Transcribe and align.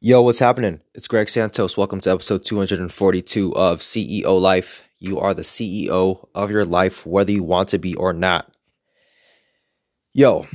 Yo, 0.00 0.20
what's 0.20 0.40
happening? 0.40 0.80
It's 0.94 1.08
Greg 1.08 1.30
Santos. 1.30 1.78
Welcome 1.78 2.00
to 2.02 2.10
episode 2.10 2.44
242 2.44 3.54
of 3.54 3.80
CEO 3.80 4.38
Life. 4.38 4.82
You 4.98 5.18
are 5.18 5.32
the 5.32 5.42
CEO 5.42 6.28
of 6.34 6.50
your 6.50 6.66
life, 6.66 7.06
whether 7.06 7.32
you 7.32 7.42
want 7.42 7.70
to 7.70 7.78
be 7.78 7.94
or 7.94 8.12
not. 8.12 8.52
Yo, 10.12 10.46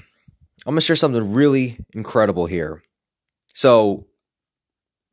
I'm 0.66 0.74
gonna 0.74 0.82
share 0.82 0.96
something 0.96 1.34
really 1.34 1.78
incredible 1.94 2.46
here. 2.46 2.84
So, 3.56 4.06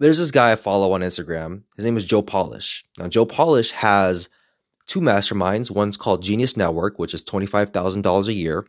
there's 0.00 0.18
this 0.18 0.32
guy 0.32 0.52
I 0.52 0.56
follow 0.56 0.92
on 0.92 1.00
Instagram. 1.00 1.62
His 1.76 1.86
name 1.86 1.96
is 1.96 2.04
Joe 2.04 2.20
Polish. 2.20 2.84
Now, 2.98 3.08
Joe 3.08 3.24
Polish 3.24 3.70
has 3.70 4.28
two 4.86 5.00
masterminds. 5.00 5.70
One's 5.70 5.96
called 5.96 6.22
Genius 6.22 6.58
Network, 6.58 6.98
which 6.98 7.14
is 7.14 7.24
$25,000 7.24 8.28
a 8.28 8.32
year, 8.34 8.66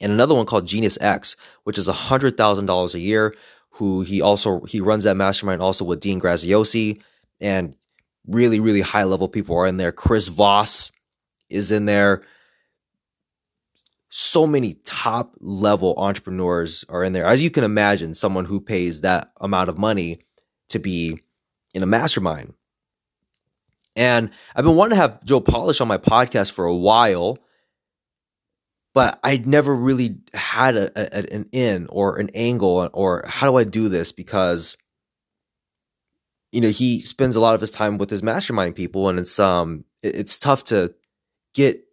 and 0.00 0.12
another 0.12 0.34
one 0.34 0.46
called 0.46 0.68
Genius 0.68 0.96
X, 1.00 1.36
which 1.64 1.78
is 1.78 1.88
$100,000 1.88 2.94
a 2.94 2.98
year 3.00 3.34
who 3.70 4.02
he 4.02 4.20
also 4.20 4.60
he 4.62 4.80
runs 4.80 5.04
that 5.04 5.16
mastermind 5.16 5.62
also 5.62 5.84
with 5.84 6.00
Dean 6.00 6.20
Graziosi 6.20 7.00
and 7.40 7.76
really 8.26 8.60
really 8.60 8.80
high 8.80 9.04
level 9.04 9.28
people 9.28 9.56
are 9.56 9.66
in 9.66 9.76
there. 9.76 9.92
Chris 9.92 10.28
Voss 10.28 10.92
is 11.48 11.70
in 11.70 11.86
there. 11.86 12.22
So 14.08 14.46
many 14.46 14.74
top 14.84 15.36
level 15.38 15.94
entrepreneurs 15.96 16.84
are 16.88 17.04
in 17.04 17.12
there. 17.12 17.24
As 17.24 17.42
you 17.42 17.50
can 17.50 17.62
imagine, 17.62 18.14
someone 18.14 18.44
who 18.44 18.60
pays 18.60 19.02
that 19.02 19.30
amount 19.40 19.70
of 19.70 19.78
money 19.78 20.18
to 20.70 20.80
be 20.80 21.20
in 21.74 21.82
a 21.82 21.86
mastermind. 21.86 22.54
And 23.94 24.30
I've 24.54 24.64
been 24.64 24.76
wanting 24.76 24.96
to 24.96 25.00
have 25.00 25.24
Joe 25.24 25.40
Polish 25.40 25.80
on 25.80 25.88
my 25.88 25.98
podcast 25.98 26.52
for 26.52 26.64
a 26.64 26.74
while 26.74 27.38
but 28.94 29.18
I 29.22 29.42
never 29.44 29.74
really 29.74 30.18
had 30.34 30.76
a, 30.76 30.90
a, 30.96 31.34
an 31.34 31.48
in 31.52 31.86
or 31.90 32.18
an 32.18 32.30
angle 32.34 32.90
or 32.92 33.24
how 33.26 33.50
do 33.50 33.56
I 33.56 33.64
do 33.64 33.88
this? 33.88 34.12
Because 34.12 34.76
you 36.52 36.60
know 36.60 36.68
he 36.68 37.00
spends 37.00 37.36
a 37.36 37.40
lot 37.40 37.54
of 37.54 37.60
his 37.60 37.70
time 37.70 37.98
with 37.98 38.10
his 38.10 38.22
mastermind 38.22 38.74
people 38.74 39.08
and 39.08 39.18
it's 39.18 39.38
um 39.38 39.84
it's 40.02 40.38
tough 40.38 40.64
to 40.64 40.94
get 41.54 41.84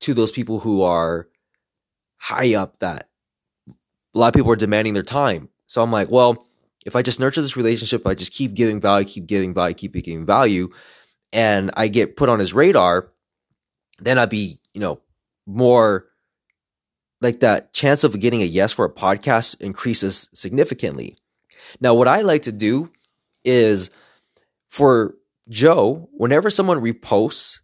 to 0.00 0.14
those 0.14 0.30
people 0.30 0.60
who 0.60 0.82
are 0.82 1.28
high 2.18 2.54
up 2.54 2.78
that 2.78 3.08
a 3.68 4.18
lot 4.18 4.28
of 4.28 4.34
people 4.34 4.52
are 4.52 4.56
demanding 4.56 4.94
their 4.94 5.02
time. 5.02 5.48
So 5.66 5.82
I'm 5.82 5.90
like 5.90 6.10
well 6.10 6.46
if 6.86 6.94
I 6.94 7.02
just 7.02 7.18
nurture 7.18 7.42
this 7.42 7.56
relationship 7.56 8.06
I 8.06 8.14
just 8.14 8.32
keep 8.32 8.54
giving 8.54 8.80
value 8.80 9.06
keep 9.06 9.26
giving 9.26 9.54
value 9.54 9.74
keep 9.74 9.92
giving 9.92 10.26
value 10.26 10.68
and 11.32 11.72
I 11.76 11.88
get 11.88 12.16
put 12.16 12.28
on 12.28 12.38
his 12.38 12.52
radar 12.54 13.10
then 13.98 14.18
I'd 14.18 14.30
be 14.30 14.60
you 14.72 14.80
know 14.80 15.00
more 15.46 16.06
like 17.20 17.40
that 17.40 17.72
chance 17.72 18.04
of 18.04 18.18
getting 18.20 18.42
a 18.42 18.46
yes 18.46 18.72
for 18.72 18.84
a 18.84 18.92
podcast 18.92 19.60
increases 19.60 20.28
significantly. 20.32 21.16
Now, 21.80 21.94
what 21.94 22.08
I 22.08 22.20
like 22.20 22.42
to 22.42 22.52
do 22.52 22.90
is 23.44 23.90
for 24.68 25.14
Joe, 25.48 26.08
whenever 26.12 26.50
someone 26.50 26.80
reposts, 26.80 27.60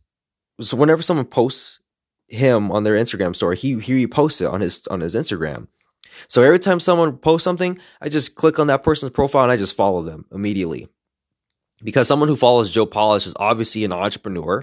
so 0.60 0.76
whenever 0.76 1.02
someone 1.02 1.26
posts 1.26 1.80
him 2.28 2.70
on 2.70 2.84
their 2.84 2.94
Instagram 2.94 3.34
story, 3.34 3.56
he 3.56 3.78
he 3.80 4.06
reposts 4.06 4.40
it 4.40 4.46
on 4.46 4.60
his 4.60 4.86
on 4.88 5.00
his 5.00 5.14
Instagram. 5.14 5.68
So 6.28 6.42
every 6.42 6.58
time 6.58 6.80
someone 6.80 7.16
posts 7.16 7.44
something, 7.44 7.78
I 8.00 8.08
just 8.08 8.34
click 8.34 8.58
on 8.58 8.66
that 8.66 8.82
person's 8.82 9.12
profile 9.12 9.44
and 9.44 9.52
I 9.52 9.56
just 9.56 9.76
follow 9.76 10.02
them 10.02 10.26
immediately. 10.32 10.88
Because 11.82 12.06
someone 12.06 12.28
who 12.28 12.36
follows 12.36 12.70
Joe 12.70 12.84
Polish 12.84 13.26
is 13.26 13.34
obviously 13.38 13.84
an 13.84 13.92
entrepreneur 13.92 14.62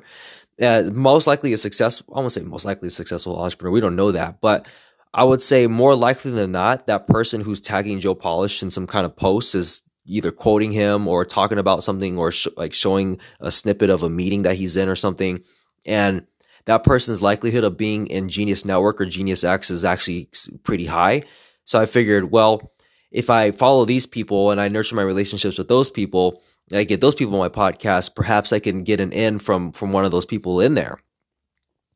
uh, 0.61 0.89
most 0.94 1.27
likely 1.27 1.53
a 1.53 1.58
successful, 1.58 2.13
I 2.16 2.19
won't 2.19 2.31
say 2.31 2.41
most 2.41 2.66
likely 2.66 2.88
a 2.88 2.91
successful 2.91 3.39
entrepreneur. 3.39 3.72
We 3.72 3.81
don't 3.81 3.95
know 3.95 4.11
that, 4.11 4.41
but 4.41 4.67
I 5.14 5.23
would 5.23 5.41
say 5.41 5.67
more 5.67 5.95
likely 5.95 6.31
than 6.31 6.52
not, 6.52 6.88
that 6.88 7.08
person 7.08 7.41
who's 7.41 7.61
tagging 7.61 7.99
Joe 7.99 8.16
Polish 8.16 8.61
in 8.61 8.69
some 8.69 8.88
kind 8.88 9.05
of 9.05 9.16
post 9.16 9.55
is 9.55 9.81
either 10.05 10.31
quoting 10.31 10.72
him 10.72 11.08
or 11.08 11.25
talking 11.25 11.58
about 11.58 11.83
something 11.83 12.17
or 12.17 12.31
sh- 12.31 12.47
like 12.55 12.73
showing 12.73 13.19
a 13.39 13.52
snippet 13.52 13.89
of 13.89 14.03
a 14.03 14.09
meeting 14.09 14.44
that 14.44 14.55
he's 14.55 14.75
in 14.75 14.89
or 14.89 14.95
something. 14.95 15.44
And 15.86 16.25
that 16.65 16.83
person's 16.83 17.21
likelihood 17.21 17.64
of 17.64 17.77
being 17.77 18.08
in 18.08 18.30
Genius 18.30 18.65
Network 18.65 18.99
or 19.02 19.05
Genius 19.05 19.43
X 19.43 19.70
is 19.70 19.86
actually 19.86 20.30
pretty 20.64 20.86
high. 20.86 21.23
So 21.64 21.80
I 21.80 21.86
figured, 21.86 22.31
well, 22.31 22.73
if 23.11 23.30
I 23.30 23.52
follow 23.52 23.86
these 23.86 24.05
people 24.05 24.52
and 24.52 24.60
I 24.60 24.67
nurture 24.67 24.95
my 24.95 25.02
relationships 25.02 25.58
with 25.58 25.67
those 25.67 25.89
people, 25.89 26.42
I 26.73 26.83
get 26.83 27.02
those 27.02 27.16
people 27.16 27.33
on 27.36 27.39
my 27.39 27.50
podcast, 27.50 28.16
perhaps 28.16 28.52
I 28.52 28.60
can 28.60 28.83
get 28.83 29.00
an 29.00 29.11
in 29.11 29.39
from 29.39 29.72
from 29.72 29.94
one 29.94 30.05
of 30.05 30.11
those 30.11 30.26
people 30.26 30.60
in 30.60 30.73
there. 30.73 31.00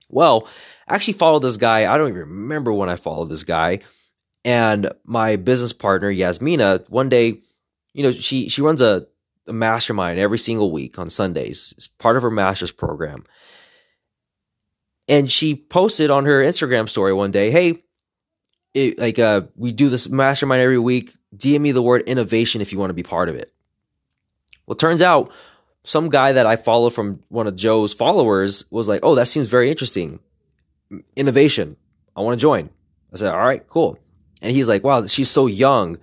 Well, 0.10 0.48
I 0.88 0.96
actually 0.96 1.14
followed 1.14 1.42
this 1.42 1.58
guy. 1.58 1.92
I 1.92 1.98
don't 1.98 2.10
even 2.10 2.22
remember 2.22 2.74
when 2.74 2.90
I 2.90 2.96
followed 2.96 3.30
this 3.30 3.44
guy. 3.44 3.80
And 4.44 4.92
my 5.06 5.36
business 5.36 5.74
partner, 5.74 6.10
Yasmina, 6.10 6.86
one 6.90 7.10
day, 7.10 7.42
you 7.94 8.04
know, 8.04 8.12
she 8.12 8.50
she 8.50 8.62
runs 8.62 8.82
a, 8.82 9.08
a 9.48 9.54
mastermind 9.54 10.20
every 10.20 10.38
single 10.38 10.72
week 10.72 10.98
on 11.00 11.10
Sundays. 11.10 11.74
It's 11.78 11.88
part 11.88 12.18
of 12.18 12.24
her 12.24 12.32
master's 12.32 12.72
program. 12.72 13.26
And 15.08 15.30
she 15.32 15.56
posted 15.56 16.10
on 16.10 16.26
her 16.26 16.42
Instagram 16.42 16.88
story 16.88 17.14
one 17.14 17.32
day, 17.32 17.52
hey, 17.52 17.84
it, 18.74 19.00
like 19.00 19.20
uh, 19.20 19.42
we 19.56 19.72
do 19.72 19.90
this 19.90 20.08
mastermind 20.08 20.62
every 20.62 20.80
week. 20.80 21.14
DM 21.36 21.62
me 21.62 21.72
the 21.72 21.82
word 21.82 22.04
innovation 22.04 22.62
if 22.62 22.72
you 22.72 22.80
want 22.80 22.90
to 22.90 22.96
be 22.96 23.04
part 23.04 23.30
of 23.30 23.36
it. 23.36 23.54
Well, 24.72 24.78
turns 24.78 25.02
out 25.02 25.30
some 25.84 26.08
guy 26.08 26.32
that 26.32 26.46
I 26.46 26.56
follow 26.56 26.90
from 26.90 27.20
one 27.28 27.46
of 27.46 27.58
Joe's 27.58 27.94
followers 27.94 28.64
was 28.72 28.88
like, 28.88 29.02
"Oh, 29.04 29.16
that 29.16 29.28
seems 29.28 29.50
very 29.50 29.70
interesting. 29.70 30.22
Innovation. 31.18 31.76
I 32.16 32.22
want 32.22 32.40
to 32.40 32.42
join." 32.42 32.70
I 33.12 33.18
said, 33.18 33.34
"All 33.34 33.42
right, 33.42 33.68
cool." 33.68 34.00
And 34.42 34.54
he's 34.54 34.70
like, 34.70 34.86
"Wow, 34.86 35.06
she's 35.08 35.30
so 35.30 35.46
young." 35.46 35.98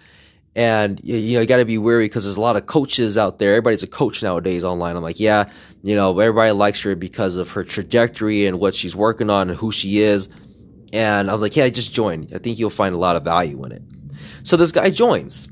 And 0.55 1.01
you 1.03 1.15
know, 1.37 1.41
you 1.41 1.47
got 1.47 1.57
to 1.57 1.65
be 1.65 1.79
wary 1.79 2.05
because 2.05 2.25
there's 2.25 2.37
a 2.37 2.43
lot 2.43 2.57
of 2.57 2.67
coaches 2.67 3.17
out 3.17 3.39
there. 3.39 3.53
Everybody's 3.53 3.85
a 3.85 3.87
coach 3.87 4.23
nowadays 4.23 4.65
online. 4.65 4.97
I'm 4.97 5.03
like, 5.03 5.19
yeah, 5.19 5.51
you 5.83 5.97
know, 5.97 6.19
everybody 6.19 6.53
likes 6.53 6.83
her 6.83 6.95
because 6.95 7.39
of 7.39 7.53
her 7.53 7.65
trajectory 7.65 8.45
and 8.45 8.61
what 8.61 8.75
she's 8.75 8.95
working 8.95 9.31
on 9.31 9.49
and 9.49 9.57
who 9.57 9.73
she 9.73 10.01
is. 10.01 10.29
And 10.93 11.31
I'm 11.31 11.41
like, 11.41 11.57
yeah, 11.57 11.67
just 11.71 11.95
join. 11.95 12.29
I 12.35 12.39
think 12.39 12.59
you'll 12.59 12.69
find 12.69 12.95
a 12.95 12.99
lot 12.99 13.17
of 13.17 13.25
value 13.25 13.65
in 13.65 13.73
it. 13.73 13.83
So 14.43 14.59
this 14.59 14.73
guy 14.73 14.91
joins. 14.91 15.49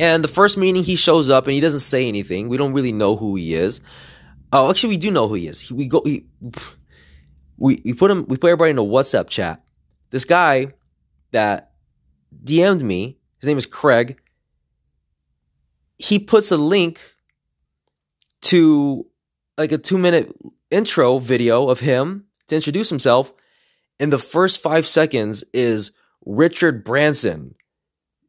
And 0.00 0.24
the 0.24 0.28
first 0.28 0.56
meeting, 0.56 0.82
he 0.82 0.96
shows 0.96 1.28
up 1.28 1.46
and 1.46 1.52
he 1.52 1.60
doesn't 1.60 1.80
say 1.80 2.08
anything. 2.08 2.48
We 2.48 2.56
don't 2.56 2.72
really 2.72 2.90
know 2.90 3.16
who 3.16 3.36
he 3.36 3.54
is. 3.54 3.82
Oh, 4.50 4.70
actually, 4.70 4.94
we 4.94 4.96
do 4.96 5.10
know 5.10 5.28
who 5.28 5.34
he 5.34 5.46
is. 5.46 5.70
We 5.70 5.88
go, 5.88 6.00
he, 6.06 6.26
we 7.58 7.82
we 7.84 7.92
put 7.92 8.10
him, 8.10 8.24
we 8.26 8.38
put 8.38 8.48
everybody 8.48 8.70
in 8.70 8.78
a 8.78 8.82
WhatsApp 8.82 9.28
chat. 9.28 9.62
This 10.08 10.24
guy 10.24 10.72
that 11.32 11.72
DM'd 12.42 12.82
me, 12.82 13.18
his 13.40 13.46
name 13.46 13.58
is 13.58 13.66
Craig. 13.66 14.18
He 15.98 16.18
puts 16.18 16.50
a 16.50 16.56
link 16.56 16.98
to 18.42 19.06
like 19.58 19.70
a 19.70 19.78
two 19.78 19.98
minute 19.98 20.34
intro 20.70 21.18
video 21.18 21.68
of 21.68 21.80
him 21.80 22.24
to 22.46 22.54
introduce 22.54 22.88
himself. 22.88 23.34
And 24.00 24.10
the 24.10 24.18
first 24.18 24.62
five 24.62 24.86
seconds 24.86 25.44
is 25.52 25.92
Richard 26.24 26.84
Branson, 26.84 27.54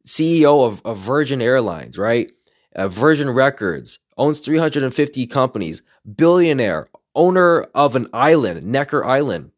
CEO 0.06 0.66
of, 0.66 0.82
of 0.84 0.98
Virgin 0.98 1.40
Airlines, 1.40 1.98
right? 1.98 2.30
Uh, 2.74 2.88
Virgin 2.88 3.30
Records 3.30 3.98
owns 4.16 4.40
350 4.40 5.26
companies, 5.26 5.82
billionaire, 6.16 6.88
owner 7.14 7.62
of 7.74 7.96
an 7.96 8.08
island, 8.12 8.66
Necker 8.66 9.04
Island. 9.04 9.52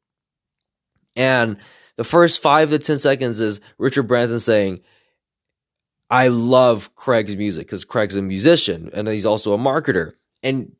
And 1.16 1.58
the 1.96 2.04
first 2.04 2.42
five 2.42 2.70
to 2.70 2.78
10 2.78 2.98
seconds 2.98 3.40
is 3.40 3.60
Richard 3.78 4.04
Branson 4.04 4.40
saying, 4.40 4.80
I 6.10 6.28
love 6.28 6.94
Craig's 6.94 7.36
music 7.36 7.66
because 7.66 7.84
Craig's 7.84 8.16
a 8.16 8.22
musician 8.22 8.90
and 8.92 9.08
he's 9.08 9.26
also 9.26 9.54
a 9.54 9.58
marketer. 9.58 10.12
And 10.42 10.72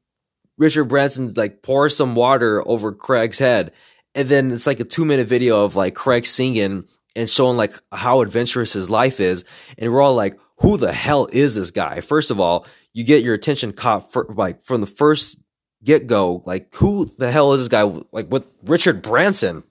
Richard 0.59 0.85
Branson's 0.85 1.37
like 1.37 1.63
pours 1.63 1.97
some 1.97 2.15
water 2.15 2.67
over 2.69 2.93
Craig's 2.93 3.39
head. 3.39 3.73
And 4.15 4.29
then 4.29 4.53
it's 4.53 4.67
like 4.67 4.81
a 4.81 4.85
two 4.85 5.05
minute 5.05 5.27
video 5.27 5.65
of 5.65 5.77
like 5.77 5.95
Craig 5.95 6.27
singing 6.27 6.85
and 7.17 7.29
showing 7.29 7.57
like 7.57 7.75
how 7.93 8.21
adventurous 8.21 8.73
his 8.73 8.91
life 8.91 9.21
is. 9.21 9.45
And 9.79 9.93
we're 9.93 10.03
all 10.03 10.15
like, 10.15 10.39
who 10.59 10.77
the 10.77 10.93
hell 10.93 11.27
is 11.33 11.55
this 11.55 11.71
guy? 11.71 12.01
First 12.01 12.31
of 12.31 12.41
all, 12.41 12.67
you 12.93 13.05
get 13.05 13.25
your 13.25 13.35
attention 13.35 13.73
caught 13.73 14.13
for, 14.13 14.27
like 14.31 14.65
from 14.65 14.81
the 14.81 14.87
first 14.87 15.39
get 15.83 16.07
go. 16.07 16.43
Like, 16.47 16.75
who 16.75 17.07
the 17.19 17.31
hell 17.31 17.53
is 17.53 17.61
this 17.63 17.69
guy? 17.69 17.83
Like 18.13 18.31
with 18.31 18.45
Richard 18.65 19.03
Branson. 19.03 19.65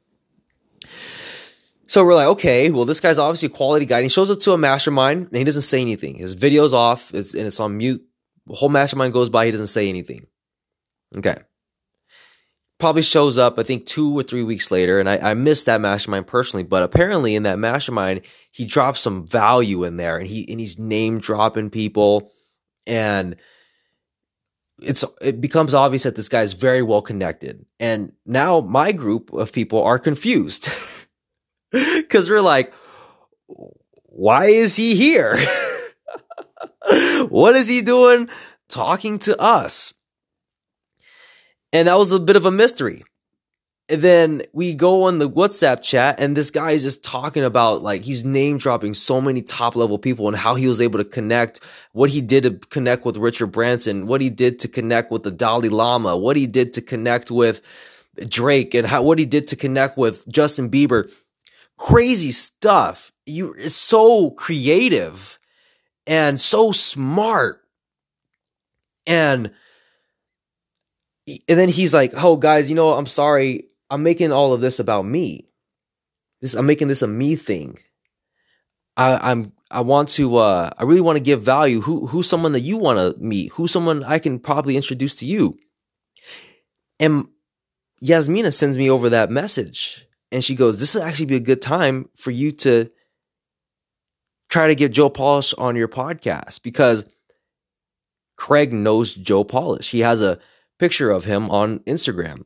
So 1.88 2.03
we're 2.03 2.15
like, 2.15 2.29
okay, 2.29 2.71
well, 2.71 2.85
this 2.85 3.00
guy's 3.00 3.19
obviously 3.19 3.47
a 3.47 3.51
quality 3.51 3.85
guy. 3.85 3.97
And 3.97 4.06
he 4.06 4.09
shows 4.09 4.31
up 4.31 4.39
to 4.39 4.53
a 4.53 4.57
mastermind 4.57 5.27
and 5.27 5.38
he 5.38 5.44
doesn't 5.44 5.62
say 5.62 5.81
anything. 5.81 6.15
His 6.15 6.33
video's 6.33 6.73
off 6.73 7.13
it's, 7.13 7.33
and 7.33 7.45
it's 7.45 7.59
on 7.59 7.77
mute. 7.77 8.03
The 8.47 8.56
whole 8.56 8.69
mastermind 8.69 9.13
goes 9.13 9.29
by. 9.29 9.45
He 9.45 9.51
doesn't 9.51 9.68
say 9.68 9.89
anything. 9.89 10.27
Okay 11.15 11.35
probably 12.83 13.01
shows 13.01 13.38
up, 13.38 13.57
I 13.57 13.63
think, 13.63 13.85
two 13.85 14.13
or 14.13 14.24
three 14.24 14.44
weeks 14.44 14.69
later. 14.69 15.00
And 15.00 15.07
I, 15.07 15.31
I 15.31 15.33
missed 15.35 15.68
that 15.68 15.80
mastermind 15.80 16.27
personally, 16.27 16.63
but 16.63 16.83
apparently 16.83 17.33
in 17.33 17.44
that 17.44 17.57
mastermind, 17.57 18.24
he 18.51 18.65
drops 18.65 19.00
some 19.00 19.25
value 19.25 19.85
in 19.85 19.95
there 19.95 20.18
and 20.18 20.27
he 20.27 20.45
and 20.51 20.59
he's 20.59 20.77
name 20.77 21.19
dropping 21.19 21.69
people. 21.69 22.30
And 22.85 23.38
it's 24.81 25.06
it 25.21 25.39
becomes 25.39 25.74
obvious 25.74 26.03
that 26.03 26.15
this 26.15 26.27
guy 26.27 26.41
is 26.41 26.51
very 26.51 26.81
well 26.81 27.01
connected. 27.01 27.65
And 27.80 28.12
now 28.25 28.59
my 28.59 28.91
group 28.91 29.31
of 29.31 29.53
people 29.53 29.81
are 29.81 29.97
confused. 29.97 30.68
Cause 32.09 32.30
we're 32.30 32.41
like, 32.41 32.74
why 33.94 34.47
is 34.47 34.75
he 34.75 34.97
here? 34.97 35.38
what 37.30 37.56
is 37.56 37.69
he 37.69 37.81
doing 37.81 38.27
talking 38.68 39.19
to 39.19 39.39
us? 39.39 39.94
And 41.73 41.87
that 41.87 41.97
was 41.97 42.11
a 42.11 42.19
bit 42.19 42.35
of 42.35 42.45
a 42.45 42.51
mystery. 42.51 43.03
And 43.89 44.01
then 44.01 44.43
we 44.53 44.75
go 44.75 45.03
on 45.03 45.17
the 45.17 45.29
WhatsApp 45.29 45.81
chat, 45.81 46.17
and 46.17 46.37
this 46.37 46.51
guy 46.51 46.71
is 46.71 46.83
just 46.83 47.03
talking 47.03 47.43
about 47.43 47.81
like 47.81 48.01
he's 48.03 48.23
name 48.23 48.57
dropping 48.57 48.93
so 48.93 49.19
many 49.19 49.41
top 49.41 49.75
level 49.75 49.97
people 49.97 50.29
and 50.29 50.37
how 50.37 50.55
he 50.55 50.69
was 50.69 50.79
able 50.79 50.99
to 50.99 51.05
connect, 51.05 51.61
what 51.91 52.09
he 52.09 52.21
did 52.21 52.43
to 52.43 52.51
connect 52.69 53.03
with 53.03 53.17
Richard 53.17 53.47
Branson, 53.47 54.07
what 54.07 54.21
he 54.21 54.29
did 54.29 54.59
to 54.59 54.69
connect 54.69 55.11
with 55.11 55.23
the 55.23 55.31
Dalai 55.31 55.67
Lama, 55.67 56.15
what 56.15 56.37
he 56.37 56.47
did 56.47 56.71
to 56.73 56.81
connect 56.81 57.29
with 57.29 57.59
Drake, 58.29 58.73
and 58.73 58.87
how 58.87 59.03
what 59.03 59.19
he 59.19 59.25
did 59.25 59.47
to 59.47 59.57
connect 59.57 59.97
with 59.97 60.25
Justin 60.29 60.69
Bieber. 60.69 61.11
Crazy 61.77 62.31
stuff. 62.31 63.11
You 63.25 63.53
it's 63.57 63.75
so 63.75 64.31
creative 64.31 65.39
and 66.07 66.39
so 66.39 66.71
smart. 66.71 67.61
And 69.05 69.51
and 71.27 71.59
then 71.59 71.69
he's 71.69 71.93
like, 71.93 72.11
"Oh, 72.15 72.37
guys, 72.37 72.69
you 72.69 72.75
know, 72.75 72.93
I'm 72.93 73.05
sorry. 73.05 73.65
I'm 73.89 74.03
making 74.03 74.31
all 74.31 74.53
of 74.53 74.61
this 74.61 74.79
about 74.79 75.05
me. 75.05 75.47
This 76.41 76.53
I'm 76.53 76.65
making 76.65 76.87
this 76.87 77.01
a 77.01 77.07
me 77.07 77.35
thing. 77.35 77.77
I, 78.97 79.31
I'm 79.31 79.53
I 79.71 79.81
want 79.81 80.09
to 80.09 80.35
uh 80.37 80.69
I 80.77 80.83
really 80.83 81.01
want 81.01 81.17
to 81.17 81.23
give 81.23 81.41
value. 81.41 81.81
Who 81.81 82.07
who's 82.07 82.27
someone 82.27 82.51
that 82.51 82.59
you 82.61 82.77
want 82.77 82.99
to 82.99 83.21
meet? 83.21 83.53
Who's 83.53 83.71
someone 83.71 84.03
I 84.03 84.19
can 84.19 84.39
probably 84.39 84.75
introduce 84.75 85.15
to 85.15 85.25
you? 85.25 85.57
And 86.99 87.27
Yasmina 88.01 88.51
sends 88.51 88.77
me 88.77 88.89
over 88.89 89.09
that 89.09 89.31
message 89.31 90.05
and 90.31 90.43
she 90.43 90.55
goes, 90.55 90.79
This 90.79 90.95
would 90.95 91.03
actually 91.03 91.27
be 91.27 91.35
a 91.35 91.41
good 91.41 91.61
time 91.61 92.09
for 92.15 92.31
you 92.31 92.51
to 92.51 92.89
try 94.49 94.67
to 94.67 94.75
get 94.75 94.91
Joe 94.91 95.09
Polish 95.09 95.53
on 95.55 95.75
your 95.75 95.87
podcast 95.87 96.61
because 96.63 97.05
Craig 98.35 98.73
knows 98.73 99.15
Joe 99.15 99.43
Polish. 99.43 99.91
He 99.91 100.01
has 100.01 100.21
a 100.21 100.39
picture 100.79 101.09
of 101.09 101.25
him 101.25 101.49
on 101.49 101.79
Instagram. 101.79 102.45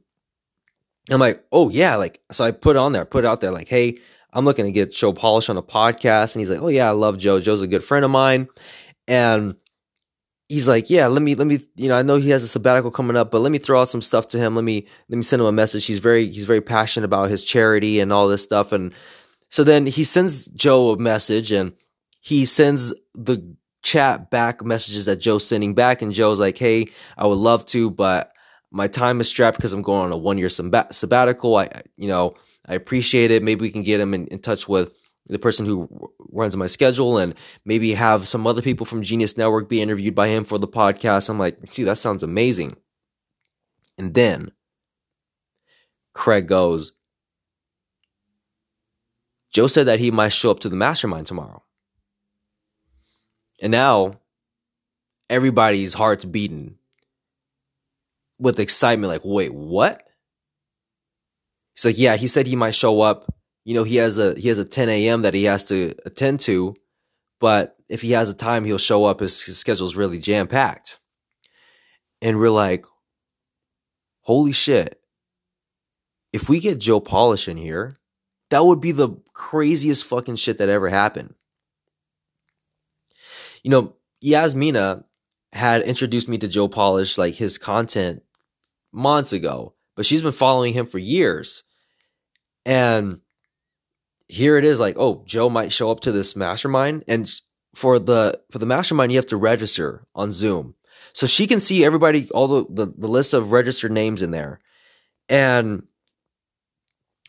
I'm 1.09 1.19
like, 1.19 1.43
oh 1.51 1.69
yeah, 1.69 1.95
like 1.95 2.21
so 2.31 2.43
I 2.43 2.51
put 2.51 2.75
on 2.75 2.91
there, 2.91 3.05
put 3.05 3.25
out 3.25 3.41
there 3.41 3.51
like, 3.51 3.67
hey, 3.67 3.97
I'm 4.33 4.45
looking 4.45 4.65
to 4.65 4.71
get 4.71 4.91
Joe 4.91 5.13
Polish 5.13 5.49
on 5.49 5.57
a 5.57 5.63
podcast, 5.63 6.35
and 6.35 6.41
he's 6.41 6.49
like, 6.49 6.61
oh 6.61 6.67
yeah, 6.67 6.87
I 6.87 6.91
love 6.91 7.17
Joe. 7.17 7.39
Joe's 7.39 7.61
a 7.61 7.67
good 7.67 7.83
friend 7.83 8.03
of 8.03 8.11
mine, 8.11 8.47
and 9.07 9.55
he's 10.49 10.67
like, 10.67 10.89
yeah, 10.89 11.07
let 11.07 11.21
me 11.21 11.35
let 11.35 11.47
me, 11.47 11.59
you 11.75 11.87
know, 11.87 11.95
I 11.95 12.01
know 12.01 12.17
he 12.17 12.29
has 12.31 12.43
a 12.43 12.47
sabbatical 12.47 12.91
coming 12.91 13.15
up, 13.15 13.31
but 13.31 13.39
let 13.39 13.51
me 13.51 13.57
throw 13.57 13.81
out 13.81 13.89
some 13.89 14.01
stuff 14.01 14.27
to 14.27 14.37
him. 14.37 14.55
Let 14.55 14.63
me 14.63 14.87
let 15.09 15.17
me 15.17 15.23
send 15.23 15.41
him 15.41 15.47
a 15.47 15.51
message. 15.51 15.85
He's 15.85 15.99
very 15.99 16.27
he's 16.27 16.43
very 16.43 16.61
passionate 16.61 17.05
about 17.05 17.29
his 17.29 17.43
charity 17.43 17.99
and 17.99 18.11
all 18.11 18.27
this 18.27 18.43
stuff, 18.43 18.71
and 18.71 18.93
so 19.49 19.63
then 19.63 19.85
he 19.85 20.03
sends 20.03 20.45
Joe 20.47 20.91
a 20.91 20.97
message, 20.97 21.51
and 21.51 21.73
he 22.19 22.43
sends 22.45 22.93
the 23.13 23.55
chat 23.83 24.29
back 24.29 24.63
messages 24.63 25.05
that 25.05 25.17
Joe's 25.17 25.47
sending 25.47 25.73
back, 25.73 26.01
and 26.01 26.13
Joe's 26.13 26.39
like, 26.39 26.57
"Hey, 26.57 26.87
I 27.17 27.27
would 27.27 27.37
love 27.37 27.65
to, 27.67 27.89
but 27.89 28.31
my 28.71 28.87
time 28.87 29.21
is 29.21 29.27
strapped 29.29 29.57
because 29.57 29.73
I'm 29.73 29.81
going 29.81 30.05
on 30.05 30.11
a 30.11 30.17
one 30.17 30.37
year 30.37 30.49
sabbatical. 30.49 31.55
I, 31.55 31.69
you 31.95 32.07
know, 32.07 32.35
I 32.65 32.75
appreciate 32.75 33.31
it. 33.31 33.43
Maybe 33.43 33.61
we 33.61 33.71
can 33.71 33.83
get 33.83 33.99
him 33.99 34.13
in, 34.13 34.27
in 34.27 34.39
touch 34.39 34.67
with 34.67 34.97
the 35.27 35.39
person 35.39 35.65
who 35.65 35.89
runs 36.31 36.55
my 36.55 36.67
schedule, 36.67 37.17
and 37.17 37.33
maybe 37.65 37.93
have 37.93 38.27
some 38.27 38.47
other 38.47 38.61
people 38.61 38.85
from 38.85 39.03
Genius 39.03 39.37
Network 39.37 39.69
be 39.69 39.81
interviewed 39.81 40.15
by 40.15 40.27
him 40.27 40.43
for 40.43 40.57
the 40.57 40.67
podcast." 40.67 41.29
I'm 41.29 41.39
like, 41.39 41.57
"See, 41.67 41.83
that 41.83 41.97
sounds 41.97 42.23
amazing." 42.23 42.77
And 43.97 44.13
then 44.13 44.51
Craig 46.13 46.47
goes, 46.47 46.93
Joe 49.51 49.67
said 49.67 49.87
that 49.87 49.99
he 49.99 50.11
might 50.11 50.29
show 50.29 50.51
up 50.51 50.59
to 50.61 50.69
the 50.69 50.75
mastermind 50.75 51.27
tomorrow. 51.27 51.63
And 53.61 53.71
now 53.71 54.19
everybody's 55.29 55.93
heart's 55.93 56.25
beating 56.25 56.77
with 58.39 58.59
excitement, 58.59 59.11
like, 59.11 59.21
wait, 59.23 59.53
what? 59.53 60.03
He's 61.75 61.85
like, 61.85 61.97
yeah, 61.97 62.17
he 62.17 62.27
said 62.27 62.47
he 62.47 62.55
might 62.55 62.75
show 62.75 63.01
up. 63.01 63.33
You 63.65 63.73
know, 63.73 63.83
he 63.83 63.97
has 63.97 64.17
a 64.17 64.33
he 64.35 64.47
has 64.47 64.57
a 64.57 64.65
10 64.65 64.89
a.m. 64.89 65.23
that 65.23 65.33
he 65.33 65.43
has 65.45 65.65
to 65.65 65.93
attend 66.05 66.39
to, 66.41 66.75
but 67.39 67.75
if 67.89 68.01
he 68.01 68.11
has 68.11 68.29
a 68.29 68.33
time, 68.33 68.65
he'll 68.65 68.77
show 68.77 69.05
up. 69.05 69.19
His, 69.19 69.43
his 69.43 69.57
schedule's 69.57 69.95
really 69.95 70.19
jam 70.19 70.47
packed. 70.47 70.99
And 72.21 72.39
we're 72.39 72.49
like, 72.49 72.85
holy 74.21 74.51
shit. 74.51 74.99
If 76.33 76.49
we 76.49 76.59
get 76.59 76.79
Joe 76.79 76.99
Polish 76.99 77.47
in 77.47 77.57
here, 77.57 77.95
that 78.49 78.65
would 78.65 78.81
be 78.81 78.91
the 78.91 79.17
craziest 79.33 80.05
fucking 80.05 80.35
shit 80.35 80.57
that 80.57 80.69
ever 80.69 80.89
happened 80.89 81.35
you 83.67 83.71
know, 83.71 83.93
Yasmina 84.21 85.03
had 85.51 85.81
introduced 85.81 86.29
me 86.29 86.37
to 86.37 86.47
Joe 86.47 86.69
Polish, 86.69 87.17
like 87.17 87.33
his 87.33 87.57
content 87.57 88.23
months 88.93 89.33
ago, 89.33 89.75
but 89.93 90.05
she's 90.05 90.23
been 90.23 90.31
following 90.31 90.71
him 90.71 90.85
for 90.85 90.99
years. 90.99 91.65
And 92.65 93.19
here 94.29 94.57
it 94.57 94.63
is 94.63 94.79
like, 94.79 94.95
oh, 94.97 95.25
Joe 95.27 95.49
might 95.49 95.73
show 95.73 95.91
up 95.91 95.99
to 96.01 96.13
this 96.13 96.33
mastermind. 96.33 97.03
And 97.09 97.29
for 97.75 97.99
the 97.99 98.39
for 98.51 98.59
the 98.59 98.65
mastermind, 98.65 99.11
you 99.11 99.17
have 99.17 99.25
to 99.25 99.35
register 99.35 100.07
on 100.15 100.31
Zoom. 100.31 100.75
So 101.11 101.27
she 101.27 101.45
can 101.45 101.59
see 101.59 101.83
everybody, 101.83 102.29
all 102.29 102.47
the, 102.47 102.65
the, 102.69 102.93
the 102.97 103.07
list 103.09 103.33
of 103.33 103.51
registered 103.51 103.91
names 103.91 104.21
in 104.21 104.31
there. 104.31 104.61
And 105.27 105.83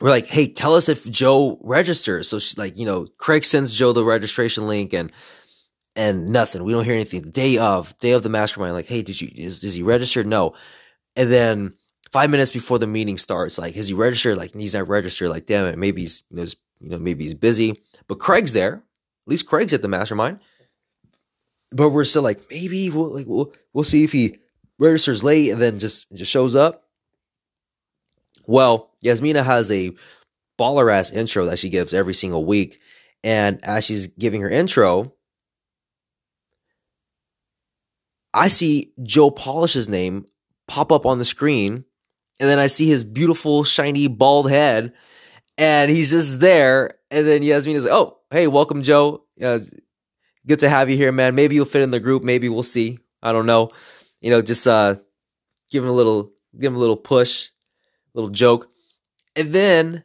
we're 0.00 0.10
like, 0.10 0.28
hey, 0.28 0.46
tell 0.46 0.74
us 0.74 0.88
if 0.88 1.10
Joe 1.10 1.58
registers. 1.62 2.28
So 2.28 2.38
she's 2.38 2.56
like, 2.56 2.78
you 2.78 2.86
know, 2.86 3.08
Craig 3.18 3.44
sends 3.44 3.74
Joe 3.74 3.92
the 3.92 4.04
registration 4.04 4.68
link 4.68 4.92
and 4.92 5.10
and 5.98 6.28
nothing. 6.28 6.62
We 6.62 6.72
don't 6.72 6.84
hear 6.84 6.94
anything. 6.94 7.22
Day 7.22 7.58
of, 7.58 7.98
day 7.98 8.12
of 8.12 8.22
the 8.22 8.28
mastermind, 8.28 8.72
like, 8.72 8.86
hey, 8.86 9.02
did 9.02 9.20
you 9.20 9.28
is 9.34 9.64
is 9.64 9.74
he 9.74 9.82
registered? 9.82 10.26
No. 10.26 10.54
And 11.16 11.30
then 11.30 11.74
five 12.12 12.30
minutes 12.30 12.52
before 12.52 12.78
the 12.78 12.86
meeting 12.86 13.18
starts, 13.18 13.58
like, 13.58 13.76
is 13.76 13.88
he 13.88 13.94
registered? 13.94 14.38
Like, 14.38 14.54
he's 14.54 14.74
not 14.74 14.88
registered. 14.88 15.28
Like, 15.28 15.46
damn 15.46 15.66
it, 15.66 15.76
maybe 15.76 16.02
he's 16.02 16.22
you 16.30 16.36
know, 16.36 16.46
you 16.80 16.90
know, 16.90 16.98
maybe 16.98 17.24
he's 17.24 17.34
busy. 17.34 17.82
But 18.06 18.20
Craig's 18.20 18.52
there. 18.52 18.74
At 18.74 19.30
least 19.30 19.48
Craig's 19.48 19.72
at 19.72 19.82
the 19.82 19.88
mastermind. 19.88 20.38
But 21.72 21.90
we're 21.90 22.04
still 22.04 22.22
like, 22.22 22.40
maybe 22.48 22.88
we'll 22.90 23.12
like 23.12 23.26
we'll 23.26 23.52
we'll 23.74 23.84
see 23.84 24.04
if 24.04 24.12
he 24.12 24.38
registers 24.78 25.24
late 25.24 25.50
and 25.50 25.60
then 25.60 25.80
just 25.80 26.10
just 26.12 26.30
shows 26.30 26.54
up. 26.54 26.84
Well, 28.46 28.92
Yasmina 29.02 29.42
has 29.42 29.70
a 29.72 29.90
baller 30.58 30.92
ass 30.92 31.10
intro 31.12 31.44
that 31.46 31.58
she 31.58 31.68
gives 31.68 31.92
every 31.92 32.14
single 32.14 32.46
week. 32.46 32.78
And 33.24 33.58
as 33.64 33.84
she's 33.84 34.06
giving 34.06 34.40
her 34.42 34.48
intro, 34.48 35.12
I 38.34 38.48
see 38.48 38.92
Joe 39.02 39.30
Polish's 39.30 39.88
name 39.88 40.26
pop 40.66 40.92
up 40.92 41.06
on 41.06 41.18
the 41.18 41.24
screen, 41.24 41.84
and 42.38 42.48
then 42.48 42.58
I 42.58 42.66
see 42.66 42.88
his 42.88 43.04
beautiful, 43.04 43.64
shiny, 43.64 44.06
bald 44.06 44.50
head, 44.50 44.92
and 45.56 45.90
he's 45.90 46.10
just 46.10 46.40
there. 46.40 46.98
And 47.10 47.26
then 47.26 47.42
Yasmin 47.42 47.76
is 47.76 47.84
like, 47.84 47.92
"Oh, 47.92 48.18
hey, 48.30 48.46
welcome, 48.46 48.82
Joe. 48.82 49.24
Uh, 49.42 49.60
good 50.46 50.60
to 50.60 50.68
have 50.68 50.90
you 50.90 50.96
here, 50.96 51.12
man. 51.12 51.34
Maybe 51.34 51.54
you'll 51.54 51.64
fit 51.64 51.82
in 51.82 51.90
the 51.90 52.00
group. 52.00 52.22
Maybe 52.22 52.48
we'll 52.48 52.62
see. 52.62 52.98
I 53.22 53.32
don't 53.32 53.46
know. 53.46 53.70
You 54.20 54.30
know, 54.30 54.42
just 54.42 54.66
uh, 54.66 54.96
give 55.70 55.82
him 55.82 55.90
a 55.90 55.94
little, 55.94 56.32
give 56.58 56.72
him 56.72 56.76
a 56.76 56.80
little 56.80 56.96
push, 56.96 57.48
a 58.14 58.18
little 58.18 58.30
joke, 58.30 58.68
and 59.36 59.52
then 59.52 60.04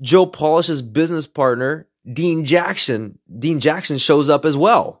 Joe 0.00 0.26
Polish's 0.26 0.82
business 0.82 1.26
partner, 1.26 1.88
Dean 2.10 2.44
Jackson. 2.44 3.18
Dean 3.38 3.60
Jackson 3.60 3.98
shows 3.98 4.28
up 4.28 4.44
as 4.44 4.56
well. 4.56 5.00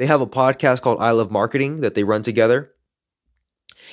They 0.00 0.06
have 0.06 0.22
a 0.22 0.26
podcast 0.26 0.80
called 0.80 0.98
I 0.98 1.10
Love 1.10 1.30
Marketing 1.30 1.82
that 1.82 1.94
they 1.94 2.04
run 2.04 2.22
together. 2.22 2.72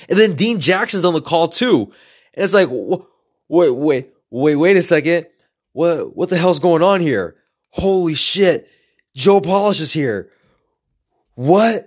And 0.08 0.18
then 0.18 0.36
Dean 0.36 0.58
Jackson's 0.58 1.04
on 1.04 1.12
the 1.12 1.20
call 1.20 1.48
too. 1.48 1.92
And 2.32 2.44
it's 2.44 2.54
like, 2.54 2.68
wait, 2.70 3.74
wait, 3.74 4.14
wait, 4.30 4.56
wait 4.56 4.76
a 4.78 4.80
second. 4.80 5.26
What, 5.72 6.16
what 6.16 6.30
the 6.30 6.38
hell's 6.38 6.60
going 6.60 6.82
on 6.82 7.02
here? 7.02 7.36
Holy 7.72 8.14
shit. 8.14 8.70
Joe 9.14 9.42
Polish 9.42 9.80
is 9.80 9.92
here. 9.92 10.30
What? 11.34 11.86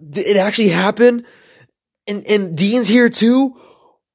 It 0.00 0.36
actually 0.36 0.70
happened? 0.70 1.24
And, 2.08 2.26
and 2.26 2.56
Dean's 2.56 2.88
here 2.88 3.08
too? 3.08 3.54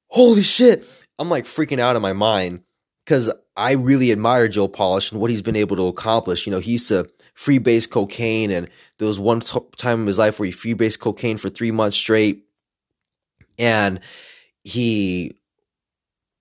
Holy 0.08 0.42
shit. 0.42 0.84
I'm 1.18 1.30
like 1.30 1.44
freaking 1.46 1.78
out 1.78 1.96
in 1.96 2.02
my 2.02 2.12
mind 2.12 2.64
because 3.06 3.32
I 3.56 3.72
really 3.72 4.12
admire 4.12 4.48
Joe 4.48 4.68
Polish 4.68 5.10
and 5.10 5.20
what 5.20 5.30
he's 5.30 5.42
been 5.42 5.56
able 5.56 5.76
to 5.76 5.86
accomplish. 5.86 6.46
You 6.46 6.52
know, 6.52 6.58
he 6.58 6.72
used 6.72 6.88
to 6.88 7.08
freebase 7.34 7.90
cocaine, 7.90 8.50
and 8.50 8.68
there 8.98 9.08
was 9.08 9.18
one 9.18 9.40
t- 9.40 9.58
time 9.76 10.00
in 10.00 10.06
his 10.06 10.18
life 10.18 10.38
where 10.38 10.46
he 10.46 10.52
freebased 10.52 11.00
cocaine 11.00 11.38
for 11.38 11.48
three 11.48 11.70
months 11.70 11.96
straight, 11.96 12.44
and 13.58 14.00
he 14.62 15.32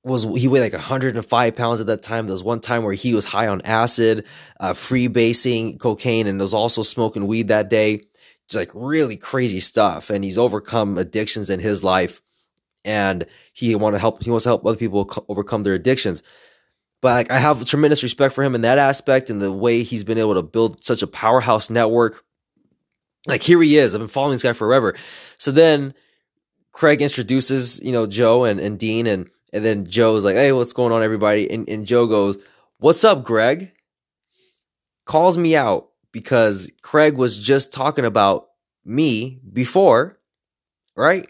was 0.04 0.24
he 0.24 0.48
weighed 0.48 0.62
like 0.62 0.74
105 0.74 1.56
pounds 1.56 1.82
at 1.82 1.88
that 1.88 2.04
time. 2.04 2.26
There 2.26 2.34
was 2.34 2.44
one 2.44 2.60
time 2.60 2.84
where 2.84 2.94
he 2.94 3.14
was 3.14 3.26
high 3.26 3.48
on 3.48 3.62
acid, 3.64 4.26
uh, 4.60 4.74
freebasing 4.74 5.80
cocaine, 5.80 6.28
and 6.28 6.40
was 6.40 6.54
also 6.54 6.82
smoking 6.82 7.28
weed 7.28 7.48
that 7.48 7.70
day. 7.70 8.02
It's 8.46 8.56
like 8.56 8.70
really 8.74 9.16
crazy 9.16 9.60
stuff, 9.62 10.10
and 10.10 10.24
he's 10.24 10.38
overcome 10.38 10.98
addictions 10.98 11.50
in 11.50 11.60
his 11.62 11.84
life, 11.84 12.22
and 12.84 13.26
he 13.54 13.74
want 13.76 13.96
to 13.96 14.00
help. 14.00 14.22
He 14.22 14.30
wants 14.30 14.44
to 14.44 14.50
help 14.50 14.66
other 14.66 14.78
people 14.78 15.10
overcome 15.30 15.64
their 15.64 15.74
addictions. 15.74 16.22
But 17.02 17.32
I 17.32 17.38
have 17.38 17.66
tremendous 17.66 18.04
respect 18.04 18.34
for 18.34 18.44
him 18.44 18.56
in 18.56 18.62
that 18.62 18.78
aspect 18.78 19.30
and 19.30 19.42
the 19.42 19.52
way 19.52 19.84
he's 19.84 20.04
been 20.04 20.18
able 20.18 20.36
to 20.36 20.42
build 20.42 20.84
such 20.84 21.04
a 21.04 21.08
powerhouse 21.08 21.70
network 21.70 22.24
like 23.28 23.42
here 23.42 23.62
he 23.62 23.78
is. 23.78 23.94
I've 23.94 24.02
been 24.02 24.08
following 24.08 24.34
this 24.34 24.44
guy 24.44 24.54
forever. 24.54 24.96
So 25.38 25.52
then 25.52 25.94
Craig 26.72 27.02
introduces, 27.02 27.82
you 27.82 27.92
know, 27.92 28.06
Joe 28.06 28.44
and, 28.44 28.60
and 28.60 28.78
Dean 28.78 29.08
and 29.08 29.30
and 29.54 29.64
then 29.64 29.86
Joe's 29.86 30.26
like, 30.26 30.36
hey, 30.36 30.52
what's 30.52 30.74
going 30.74 30.92
on, 30.92 31.02
everybody? 31.02 31.50
And, 31.50 31.70
and 31.70 31.86
Joe 31.86 32.08
goes, 32.08 32.38
What's 32.78 33.06
up, 33.06 33.24
Greg? 33.24 33.72
Calls 35.06 35.38
me 35.38 35.56
out 35.56 35.90
because 36.12 36.70
Craig 36.82 37.16
was 37.16 37.40
just 37.40 37.72
talking 37.72 38.04
about 38.04 38.48
me 38.84 39.40
before, 39.54 40.20
right? 40.98 41.30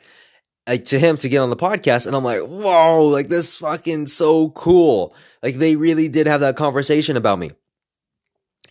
Like 0.68 0.86
to 0.86 1.00
him 1.00 1.18
to 1.18 1.30
get 1.30 1.40
on 1.40 1.50
the 1.50 1.56
podcast. 1.56 2.08
And 2.08 2.16
I'm 2.16 2.24
like, 2.24 2.42
whoa, 2.42 3.06
like 3.06 3.30
this 3.30 3.58
fucking 3.58 4.08
so 4.08 4.50
cool. 4.50 5.16
Like 5.44 5.56
they 5.56 5.76
really 5.76 6.08
did 6.08 6.28
have 6.28 6.42
that 6.42 6.56
conversation 6.56 7.18
about 7.18 7.38
me 7.40 7.52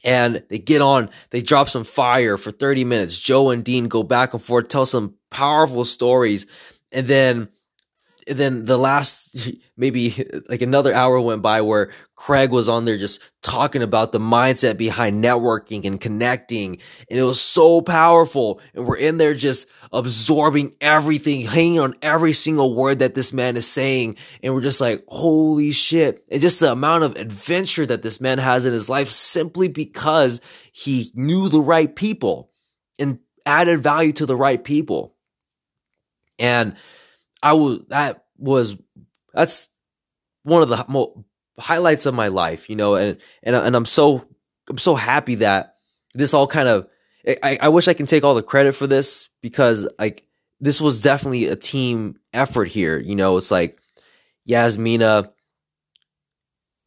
and 0.04 0.44
they 0.50 0.58
get 0.58 0.82
on, 0.82 1.08
they 1.30 1.40
drop 1.40 1.68
some 1.68 1.84
fire 1.84 2.36
for 2.36 2.50
30 2.50 2.84
minutes. 2.84 3.18
Joe 3.18 3.50
and 3.50 3.64
Dean 3.64 3.88
go 3.88 4.02
back 4.02 4.34
and 4.34 4.42
forth, 4.42 4.68
tell 4.68 4.86
some 4.86 5.14
powerful 5.30 5.84
stories. 5.84 6.46
And 6.92 7.06
then 7.06 7.48
then 8.26 8.64
the 8.64 8.78
last 8.78 9.50
maybe 9.76 10.24
like 10.48 10.62
another 10.62 10.94
hour 10.94 11.20
went 11.20 11.42
by 11.42 11.60
where 11.60 11.90
Craig 12.14 12.50
was 12.50 12.68
on 12.68 12.84
there 12.84 12.96
just 12.96 13.20
talking 13.42 13.82
about 13.82 14.12
the 14.12 14.18
mindset 14.18 14.76
behind 14.76 15.22
networking 15.22 15.84
and 15.84 16.00
connecting. 16.00 16.78
And 17.10 17.18
it 17.18 17.24
was 17.24 17.40
so 17.40 17.82
powerful. 17.82 18.60
And 18.74 18.86
we're 18.86 18.96
in 18.96 19.16
there 19.16 19.34
just 19.34 19.68
absorbing 19.92 20.74
everything, 20.80 21.42
hanging 21.42 21.80
on 21.80 21.94
every 22.02 22.32
single 22.32 22.74
word 22.74 23.00
that 23.00 23.14
this 23.14 23.32
man 23.32 23.56
is 23.56 23.66
saying. 23.66 24.16
And 24.42 24.54
we're 24.54 24.60
just 24.60 24.80
like, 24.80 25.04
holy 25.08 25.72
shit. 25.72 26.24
And 26.30 26.40
just 26.40 26.60
the 26.60 26.72
amount 26.72 27.04
of 27.04 27.16
adventure 27.16 27.86
that 27.86 28.02
this 28.02 28.20
man 28.20 28.38
has 28.38 28.64
in 28.64 28.72
his 28.72 28.88
life 28.88 29.08
simply 29.08 29.68
because 29.68 30.40
he 30.72 31.10
knew 31.14 31.48
the 31.48 31.60
right 31.60 31.94
people 31.94 32.50
and 32.98 33.18
added 33.44 33.82
value 33.82 34.12
to 34.12 34.26
the 34.26 34.36
right 34.36 34.62
people. 34.62 35.14
And 36.38 36.76
I 37.44 37.52
was 37.52 37.80
that 37.88 38.24
was 38.38 38.76
that's 39.34 39.68
one 40.44 40.62
of 40.62 40.70
the 40.70 40.84
mo- 40.88 41.24
highlights 41.58 42.06
of 42.06 42.14
my 42.14 42.28
life, 42.28 42.70
you 42.70 42.76
know, 42.76 42.94
and 42.94 43.18
and 43.42 43.54
and 43.54 43.76
I'm 43.76 43.86
so 43.86 44.26
I'm 44.68 44.78
so 44.78 44.94
happy 44.94 45.36
that 45.36 45.74
this 46.14 46.32
all 46.32 46.46
kind 46.46 46.68
of 46.68 46.88
I, 47.42 47.58
I 47.60 47.68
wish 47.68 47.86
I 47.86 47.94
can 47.94 48.06
take 48.06 48.24
all 48.24 48.34
the 48.34 48.42
credit 48.42 48.74
for 48.74 48.86
this 48.86 49.28
because 49.42 49.88
like 49.98 50.24
this 50.58 50.80
was 50.80 51.00
definitely 51.00 51.46
a 51.46 51.56
team 51.56 52.18
effort 52.32 52.68
here. 52.68 52.98
You 52.98 53.14
know, 53.14 53.36
it's 53.36 53.50
like 53.50 53.78
Yasmina 54.46 55.30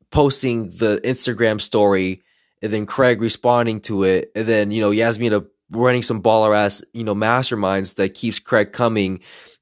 posting 0.09 0.71
the 0.71 0.99
Instagram 1.03 1.61
story 1.61 2.23
and 2.61 2.73
then 2.73 2.87
Craig 2.87 3.21
responding 3.21 3.81
to 3.81 4.03
it, 4.03 4.31
and 4.35 4.47
then 4.47 4.71
you 4.71 4.81
know 4.81 4.91
Yasmina 4.91 5.45
running 5.69 6.01
some 6.01 6.23
baller 6.23 6.57
ass 6.57 6.83
you 6.93 7.03
know 7.03 7.13
masterminds 7.13 7.95
that 7.95 8.15
keeps 8.15 8.39
Craig 8.39 8.73
coming, 8.73 9.19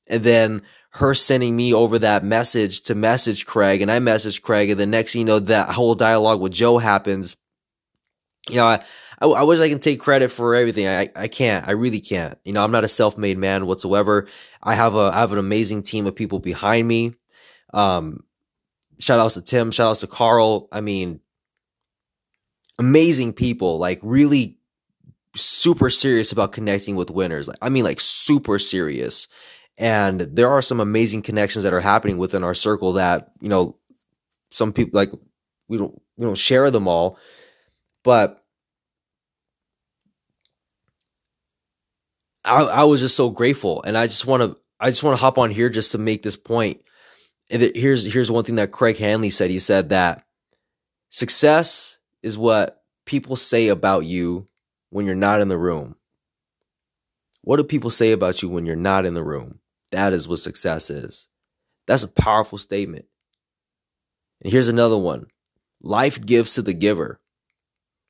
and 0.07 0.23
then 0.23 0.61
her 0.95 1.13
sending 1.13 1.55
me 1.55 1.73
over 1.73 1.99
that 1.99 2.23
message 2.23 2.81
to 2.81 2.95
message 2.95 3.45
Craig 3.45 3.81
and 3.81 3.91
I 3.91 3.99
message 3.99 4.41
Craig 4.41 4.69
and 4.69 4.79
the 4.79 4.85
next 4.85 5.13
you 5.13 5.25
know 5.25 5.39
that 5.39 5.69
whole 5.69 5.93
dialogue 5.93 6.39
with 6.39 6.53
Joe 6.53 6.77
happens. 6.77 7.35
You 8.49 8.57
know, 8.57 8.65
I, 8.65 8.83
I, 9.19 9.25
I 9.25 9.43
wish 9.43 9.59
I 9.59 9.67
can 9.67 9.79
take 9.79 9.99
credit 9.99 10.29
for 10.29 10.55
everything. 10.55 10.87
I, 10.87 11.09
I 11.15 11.27
can't. 11.27 11.67
I 11.67 11.71
really 11.71 11.99
can't. 11.99 12.37
You 12.45 12.53
know, 12.53 12.63
I'm 12.63 12.71
not 12.71 12.85
a 12.85 12.87
self-made 12.87 13.37
man 13.37 13.65
whatsoever. 13.65 14.27
I 14.63 14.75
have 14.75 14.95
a 14.95 15.11
I 15.13 15.19
have 15.19 15.33
an 15.33 15.37
amazing 15.37 15.83
team 15.83 16.05
of 16.05 16.15
people 16.15 16.39
behind 16.39 16.87
me. 16.87 17.13
Um, 17.73 18.23
shout 18.99 19.19
outs 19.19 19.33
to 19.33 19.41
Tim, 19.41 19.71
shout 19.71 19.89
outs 19.89 19.99
to 19.99 20.07
Carl. 20.07 20.69
I 20.71 20.79
mean, 20.79 21.19
amazing 22.79 23.33
people, 23.33 23.79
like 23.79 23.99
really 24.01 24.59
super 25.35 25.89
serious 25.89 26.31
about 26.31 26.53
connecting 26.53 26.95
with 26.95 27.11
winners. 27.11 27.49
Like, 27.49 27.57
I 27.61 27.67
mean, 27.67 27.83
like 27.83 27.99
super 27.99 28.59
serious. 28.59 29.27
And 29.77 30.21
there 30.21 30.49
are 30.49 30.61
some 30.61 30.79
amazing 30.79 31.21
connections 31.21 31.63
that 31.63 31.73
are 31.73 31.81
happening 31.81 32.17
within 32.17 32.43
our 32.43 32.53
circle 32.53 32.93
that, 32.93 33.31
you 33.41 33.49
know, 33.49 33.77
some 34.51 34.71
people 34.71 34.97
like 34.97 35.11
we 35.67 35.77
don't 35.77 36.01
we 36.17 36.25
don't 36.25 36.37
share 36.37 36.71
them 36.71 36.87
all, 36.87 37.19
but 38.03 38.45
I, 42.45 42.63
I 42.63 42.83
was 42.83 43.01
just 43.01 43.17
so 43.17 43.29
grateful 43.29 43.83
and 43.83 43.97
I 43.97 44.07
just 44.07 44.25
want 44.25 44.43
to 44.43 44.57
I 44.79 44.89
just 44.89 45.03
want 45.03 45.17
to 45.17 45.21
hop 45.21 45.37
on 45.37 45.51
here 45.51 45.69
just 45.69 45.91
to 45.93 45.97
make 45.97 46.23
this 46.23 46.35
point. 46.37 46.81
And 47.49 47.61
here's 47.75 48.11
here's 48.11 48.31
one 48.31 48.43
thing 48.43 48.55
that 48.55 48.71
Craig 48.71 48.97
Hanley 48.97 49.29
said. 49.29 49.51
He 49.51 49.59
said 49.59 49.89
that 49.89 50.25
success 51.09 51.97
is 52.23 52.37
what 52.37 52.83
people 53.05 53.35
say 53.35 53.67
about 53.67 54.05
you 54.05 54.47
when 54.89 55.05
you're 55.05 55.15
not 55.15 55.41
in 55.41 55.47
the 55.47 55.57
room. 55.57 55.95
What 57.41 57.57
do 57.57 57.63
people 57.63 57.91
say 57.91 58.11
about 58.11 58.41
you 58.41 58.49
when 58.49 58.65
you're 58.65 58.75
not 58.75 59.05
in 59.05 59.13
the 59.13 59.23
room? 59.23 59.59
That 59.91 60.13
is 60.13 60.27
what 60.27 60.39
success 60.39 60.89
is. 60.89 61.27
That's 61.87 62.03
a 62.03 62.07
powerful 62.07 62.57
statement. 62.57 63.05
And 64.41 64.51
here's 64.51 64.67
another 64.67 64.97
one 64.97 65.27
life 65.81 66.23
gives 66.23 66.55
to 66.55 66.61
the 66.61 66.73
giver. 66.73 67.19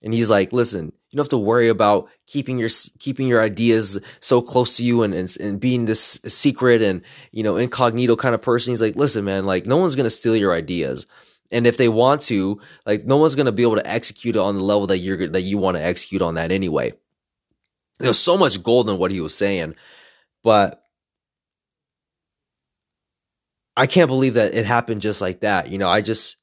And 0.02 0.14
he's 0.14 0.30
like, 0.30 0.54
listen, 0.54 0.86
you 0.86 1.18
don't 1.18 1.24
have 1.24 1.30
to 1.30 1.38
worry 1.38 1.68
about 1.68 2.10
keeping 2.28 2.58
your 2.58 2.70
keeping 3.00 3.28
your 3.28 3.42
ideas 3.42 4.00
so 4.20 4.42
close 4.42 4.78
to 4.78 4.86
you 4.86 5.02
and, 5.04 5.14
and, 5.14 5.36
and 5.40 5.60
being 5.60 5.86
this 5.86 6.20
secret 6.28 6.82
and 6.82 7.02
you 7.32 7.42
know 7.42 7.58
incognito 7.58 8.16
kind 8.16 8.36
of 8.36 8.42
person. 8.42 8.72
He's 8.72 8.82
like, 8.82 8.96
listen, 8.96 9.26
man, 9.26 9.46
like 9.46 9.66
no 9.66 9.78
one's 9.78 9.96
gonna 9.96 10.10
steal 10.10 10.36
your 10.36 10.54
ideas. 10.54 11.08
And 11.52 11.66
if 11.66 11.78
they 11.78 11.90
want 11.90 12.22
to, 12.24 12.60
like 12.86 13.06
no 13.06 13.18
one's 13.18 13.36
gonna 13.36 13.52
be 13.52 13.64
able 13.64 13.78
to 13.78 13.88
execute 13.90 14.36
it 14.36 14.40
on 14.40 14.56
the 14.56 14.64
level 14.64 14.88
that 14.88 15.00
you're 15.00 15.28
that 15.30 15.42
you 15.42 15.58
want 15.58 15.78
to 15.78 15.84
execute 15.84 16.22
on 16.22 16.36
that 16.36 16.52
anyway. 16.52 16.94
There's 17.98 18.20
so 18.20 18.38
much 18.38 18.62
gold 18.62 18.90
in 18.90 18.98
what 18.98 19.12
he 19.12 19.22
was 19.22 19.34
saying, 19.34 19.76
but 20.44 20.85
I 23.78 23.88
can't 23.88 24.08
believe 24.08 24.36
that 24.36 24.56
it 24.56 24.66
happened 24.66 25.02
just 25.02 25.22
like 25.22 25.42
that. 25.42 25.70
You 25.70 25.78
know, 25.78 25.90
I 25.90 26.02
just, 26.02 26.38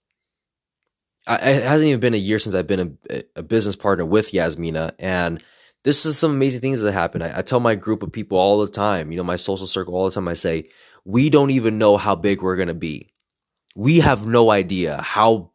I, 1.26 1.36
it 1.36 1.62
hasn't 1.62 1.88
even 1.88 2.00
been 2.00 2.14
a 2.14 2.18
year 2.18 2.38
since 2.38 2.54
I've 2.54 2.66
been 2.66 2.98
a, 3.10 3.22
a, 3.36 3.42
business 3.42 3.76
partner 3.76 4.04
with 4.04 4.32
Yasmina. 4.34 4.94
And 4.98 5.42
this 5.84 6.04
is 6.04 6.18
some 6.18 6.32
amazing 6.32 6.60
things 6.60 6.80
that 6.80 6.92
happen. 6.92 7.22
I, 7.22 7.38
I 7.38 7.42
tell 7.42 7.60
my 7.60 7.74
group 7.74 8.02
of 8.02 8.12
people 8.12 8.38
all 8.38 8.60
the 8.60 8.70
time, 8.70 9.10
you 9.10 9.16
know, 9.16 9.24
my 9.24 9.36
social 9.36 9.66
circle 9.66 9.94
all 9.94 10.04
the 10.04 10.10
time, 10.10 10.28
I 10.28 10.34
say, 10.34 10.64
we 11.04 11.30
don't 11.30 11.50
even 11.50 11.78
know 11.78 11.96
how 11.96 12.14
big 12.14 12.42
we're 12.42 12.56
going 12.56 12.68
to 12.68 12.74
be. 12.74 13.12
We 13.74 14.00
have 14.00 14.26
no 14.26 14.50
idea 14.50 15.00
how 15.00 15.52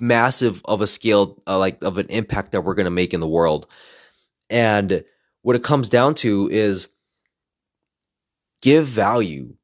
massive 0.00 0.60
of 0.64 0.80
a 0.80 0.86
scale, 0.86 1.38
uh, 1.46 1.58
like 1.58 1.82
of 1.84 1.98
an 1.98 2.08
impact 2.08 2.52
that 2.52 2.62
we're 2.62 2.74
going 2.74 2.84
to 2.84 2.90
make 2.90 3.14
in 3.14 3.20
the 3.20 3.28
world. 3.28 3.68
And 4.50 5.04
what 5.42 5.56
it 5.56 5.62
comes 5.62 5.88
down 5.88 6.14
to 6.16 6.48
is 6.50 6.88
give 8.60 8.86
value. 8.86 9.54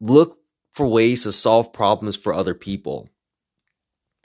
Look 0.00 0.39
for 0.80 0.86
ways 0.86 1.24
to 1.24 1.30
solve 1.30 1.74
problems 1.74 2.16
for 2.16 2.32
other 2.32 2.54
people. 2.54 3.10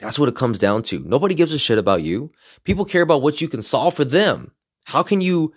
That's 0.00 0.18
what 0.18 0.30
it 0.30 0.36
comes 0.36 0.58
down 0.58 0.84
to. 0.84 1.00
Nobody 1.00 1.34
gives 1.34 1.52
a 1.52 1.58
shit 1.58 1.76
about 1.76 2.02
you. 2.02 2.32
People 2.64 2.86
care 2.86 3.02
about 3.02 3.20
what 3.20 3.42
you 3.42 3.46
can 3.46 3.60
solve 3.60 3.92
for 3.92 4.06
them. 4.06 4.52
How 4.84 5.02
can 5.02 5.20
you 5.20 5.52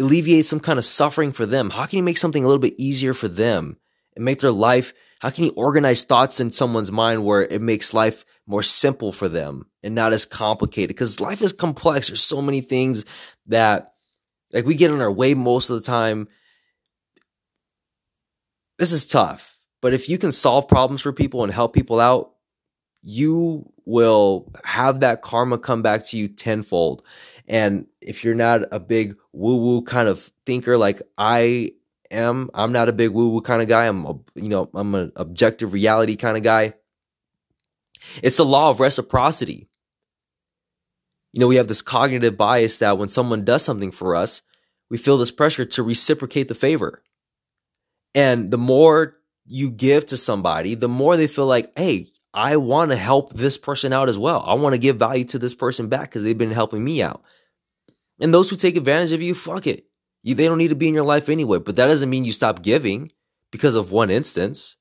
alleviate 0.00 0.46
some 0.46 0.60
kind 0.60 0.78
of 0.78 0.84
suffering 0.84 1.32
for 1.32 1.46
them? 1.46 1.70
How 1.70 1.84
can 1.84 1.96
you 1.96 2.04
make 2.04 2.16
something 2.16 2.44
a 2.44 2.46
little 2.46 2.60
bit 2.60 2.76
easier 2.78 3.12
for 3.12 3.26
them 3.26 3.76
and 4.14 4.24
make 4.24 4.38
their 4.38 4.52
life? 4.52 4.92
How 5.18 5.30
can 5.30 5.42
you 5.42 5.52
organize 5.56 6.04
thoughts 6.04 6.38
in 6.38 6.52
someone's 6.52 6.92
mind 6.92 7.24
where 7.24 7.42
it 7.42 7.60
makes 7.60 7.92
life 7.92 8.24
more 8.46 8.62
simple 8.62 9.10
for 9.10 9.28
them 9.28 9.66
and 9.82 9.96
not 9.96 10.12
as 10.12 10.24
complicated? 10.24 10.90
Because 10.90 11.18
life 11.18 11.42
is 11.42 11.52
complex. 11.52 12.06
There's 12.06 12.22
so 12.22 12.40
many 12.40 12.60
things 12.60 13.04
that 13.46 13.94
like 14.52 14.64
we 14.64 14.76
get 14.76 14.92
in 14.92 15.00
our 15.00 15.10
way 15.10 15.34
most 15.34 15.70
of 15.70 15.74
the 15.74 15.82
time. 15.82 16.28
This 18.78 18.92
is 18.92 19.06
tough 19.06 19.55
but 19.86 19.94
if 19.94 20.08
you 20.08 20.18
can 20.18 20.32
solve 20.32 20.66
problems 20.66 21.00
for 21.00 21.12
people 21.12 21.44
and 21.44 21.52
help 21.52 21.72
people 21.72 22.00
out, 22.00 22.32
you 23.02 23.72
will 23.84 24.52
have 24.64 24.98
that 24.98 25.22
karma 25.22 25.58
come 25.58 25.80
back 25.80 26.04
to 26.06 26.18
you 26.18 26.26
tenfold. 26.26 27.04
And 27.46 27.86
if 28.00 28.24
you're 28.24 28.34
not 28.34 28.62
a 28.72 28.80
big 28.80 29.14
woo 29.32 29.54
woo 29.54 29.82
kind 29.82 30.08
of 30.08 30.32
thinker 30.44 30.76
like 30.76 31.02
I 31.16 31.70
am, 32.10 32.50
I'm 32.52 32.72
not 32.72 32.88
a 32.88 32.92
big 32.92 33.10
woo 33.10 33.28
woo 33.28 33.42
kind 33.42 33.62
of 33.62 33.68
guy. 33.68 33.86
I'm 33.86 34.04
a, 34.04 34.18
you 34.34 34.48
know, 34.48 34.68
I'm 34.74 34.92
an 34.96 35.12
objective 35.14 35.72
reality 35.72 36.16
kind 36.16 36.36
of 36.36 36.42
guy. 36.42 36.74
It's 38.24 38.40
a 38.40 38.44
law 38.44 38.70
of 38.70 38.80
reciprocity. 38.80 39.68
You 41.32 41.42
know, 41.42 41.46
we 41.46 41.54
have 41.54 41.68
this 41.68 41.80
cognitive 41.80 42.36
bias 42.36 42.78
that 42.78 42.98
when 42.98 43.08
someone 43.08 43.44
does 43.44 43.62
something 43.64 43.92
for 43.92 44.16
us, 44.16 44.42
we 44.90 44.98
feel 44.98 45.16
this 45.16 45.30
pressure 45.30 45.64
to 45.64 45.84
reciprocate 45.84 46.48
the 46.48 46.56
favor. 46.56 47.04
And 48.16 48.50
the 48.50 48.58
more 48.58 49.18
you 49.46 49.70
give 49.70 50.06
to 50.06 50.16
somebody, 50.16 50.74
the 50.74 50.88
more 50.88 51.16
they 51.16 51.26
feel 51.26 51.46
like, 51.46 51.72
hey, 51.78 52.08
I 52.34 52.56
want 52.56 52.90
to 52.90 52.96
help 52.96 53.32
this 53.32 53.56
person 53.56 53.92
out 53.92 54.08
as 54.08 54.18
well. 54.18 54.42
I 54.46 54.54
want 54.54 54.74
to 54.74 54.80
give 54.80 54.98
value 54.98 55.24
to 55.26 55.38
this 55.38 55.54
person 55.54 55.88
back 55.88 56.10
because 56.10 56.24
they've 56.24 56.36
been 56.36 56.50
helping 56.50 56.84
me 56.84 57.02
out. 57.02 57.22
And 58.20 58.32
those 58.32 58.50
who 58.50 58.56
take 58.56 58.76
advantage 58.76 59.12
of 59.12 59.22
you, 59.22 59.34
fuck 59.34 59.66
it. 59.66 59.86
You, 60.22 60.34
they 60.34 60.46
don't 60.46 60.58
need 60.58 60.68
to 60.68 60.74
be 60.74 60.88
in 60.88 60.94
your 60.94 61.04
life 61.04 61.28
anyway. 61.28 61.58
But 61.58 61.76
that 61.76 61.86
doesn't 61.86 62.10
mean 62.10 62.24
you 62.24 62.32
stop 62.32 62.62
giving 62.62 63.12
because 63.52 63.74
of 63.74 63.92
one 63.92 64.10
instance. 64.10 64.76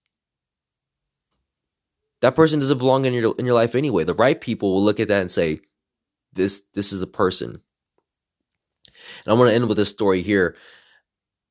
That 2.22 2.36
person 2.36 2.60
doesn't 2.60 2.77
belong 2.77 3.05
in 3.05 3.13
your 3.13 3.36
in 3.38 3.45
your 3.45 3.53
life 3.53 3.75
anyway. 3.75 4.03
The 4.03 4.13
right 4.13 4.39
people 4.39 4.74
will 4.74 4.84
look 4.84 5.00
at 5.00 5.10
that 5.10 5.22
and 5.22 5.31
say, 5.31 5.60
"This 6.34 6.63
this 6.74 6.91
is 6.91 7.01
a 7.01 7.07
person." 7.07 7.62
And 9.25 9.27
I 9.27 9.34
want 9.34 9.50
to 9.50 9.55
end 9.55 9.67
with 9.67 9.77
this 9.77 9.89
story 9.89 10.22
here. 10.22 10.55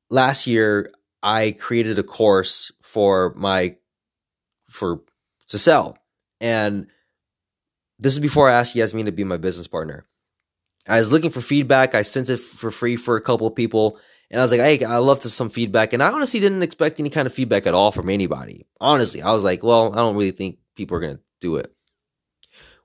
Last 0.09 0.47
year, 0.47 0.91
I 1.23 1.55
created 1.57 1.97
a 1.97 2.03
course 2.03 2.71
for 2.95 3.33
my 3.35 3.75
for 4.69 5.01
to 5.49 5.59
sell, 5.59 5.97
and 6.39 6.87
this 7.99 8.13
is 8.13 8.19
before 8.19 8.49
I 8.49 8.53
asked 8.53 8.73
Yasmin 8.73 9.07
to 9.07 9.11
be 9.11 9.25
my 9.25 9.35
business 9.35 9.67
partner. 9.67 10.05
I 10.87 10.99
was 10.99 11.11
looking 11.11 11.29
for 11.29 11.41
feedback. 11.41 11.93
I 11.93 12.03
sent 12.03 12.29
it 12.29 12.39
for 12.39 12.71
free 12.71 12.95
for 12.95 13.17
a 13.17 13.21
couple 13.21 13.47
of 13.47 13.53
people. 13.53 13.99
And 14.31 14.39
I 14.39 14.43
was 14.43 14.51
like, 14.51 14.61
hey, 14.61 14.85
I 14.85 14.97
love 14.97 15.19
to 15.21 15.29
some 15.29 15.49
feedback. 15.49 15.91
And 15.91 16.01
I 16.01 16.09
honestly 16.09 16.39
didn't 16.39 16.63
expect 16.63 17.01
any 17.01 17.09
kind 17.09 17.25
of 17.25 17.33
feedback 17.33 17.67
at 17.67 17.73
all 17.73 17.91
from 17.91 18.09
anybody. 18.09 18.65
Honestly, 18.79 19.21
I 19.21 19.33
was 19.33 19.43
like, 19.43 19.61
well, 19.61 19.91
I 19.91 19.97
don't 19.97 20.15
really 20.15 20.31
think 20.31 20.59
people 20.75 20.95
are 20.95 21.01
going 21.01 21.17
to 21.17 21.21
do 21.41 21.57
it. 21.57 21.73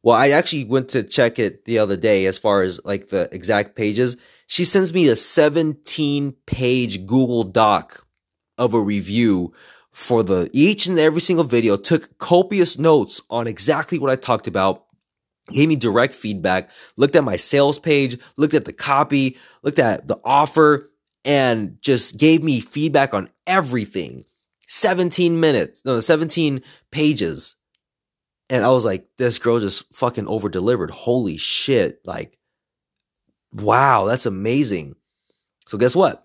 Well, 0.02 0.16
I 0.16 0.30
actually 0.30 0.64
went 0.64 0.88
to 0.90 1.04
check 1.04 1.38
it 1.38 1.66
the 1.66 1.78
other 1.78 1.96
day 1.96 2.26
as 2.26 2.36
far 2.36 2.62
as 2.62 2.80
like 2.84 3.08
the 3.08 3.28
exact 3.32 3.76
pages. 3.76 4.16
She 4.48 4.64
sends 4.64 4.92
me 4.92 5.08
a 5.08 5.16
17 5.16 6.34
page 6.46 7.06
Google 7.06 7.44
Doc 7.44 8.06
of 8.58 8.74
a 8.74 8.80
review 8.80 9.52
for 9.92 10.22
the 10.22 10.48
each 10.52 10.86
and 10.86 10.98
every 10.98 11.20
single 11.20 11.44
video, 11.44 11.76
took 11.76 12.18
copious 12.18 12.78
notes 12.78 13.20
on 13.30 13.46
exactly 13.46 13.98
what 13.98 14.10
I 14.10 14.16
talked 14.16 14.46
about, 14.46 14.84
gave 15.48 15.68
me 15.68 15.76
direct 15.76 16.14
feedback, 16.14 16.70
looked 16.96 17.16
at 17.16 17.24
my 17.24 17.36
sales 17.36 17.78
page, 17.78 18.18
looked 18.36 18.54
at 18.54 18.64
the 18.64 18.72
copy, 18.72 19.36
looked 19.62 19.78
at 19.78 20.06
the 20.06 20.20
offer, 20.24 20.90
and 21.24 21.78
just 21.80 22.16
gave 22.18 22.42
me 22.42 22.60
feedback 22.60 23.14
on 23.14 23.30
everything. 23.46 24.24
17 24.68 25.40
minutes, 25.40 25.84
no, 25.84 25.98
17 25.98 26.62
pages. 26.92 27.56
And 28.48 28.64
I 28.64 28.70
was 28.70 28.84
like, 28.84 29.06
this 29.16 29.38
girl 29.38 29.60
just 29.60 29.84
fucking 29.94 30.26
over 30.26 30.48
delivered. 30.48 30.90
Holy 30.90 31.36
shit. 31.36 32.00
Like, 32.04 32.36
wow, 33.52 34.04
that's 34.04 34.26
amazing. 34.26 34.94
So, 35.66 35.78
guess 35.78 35.94
what? 35.94 36.24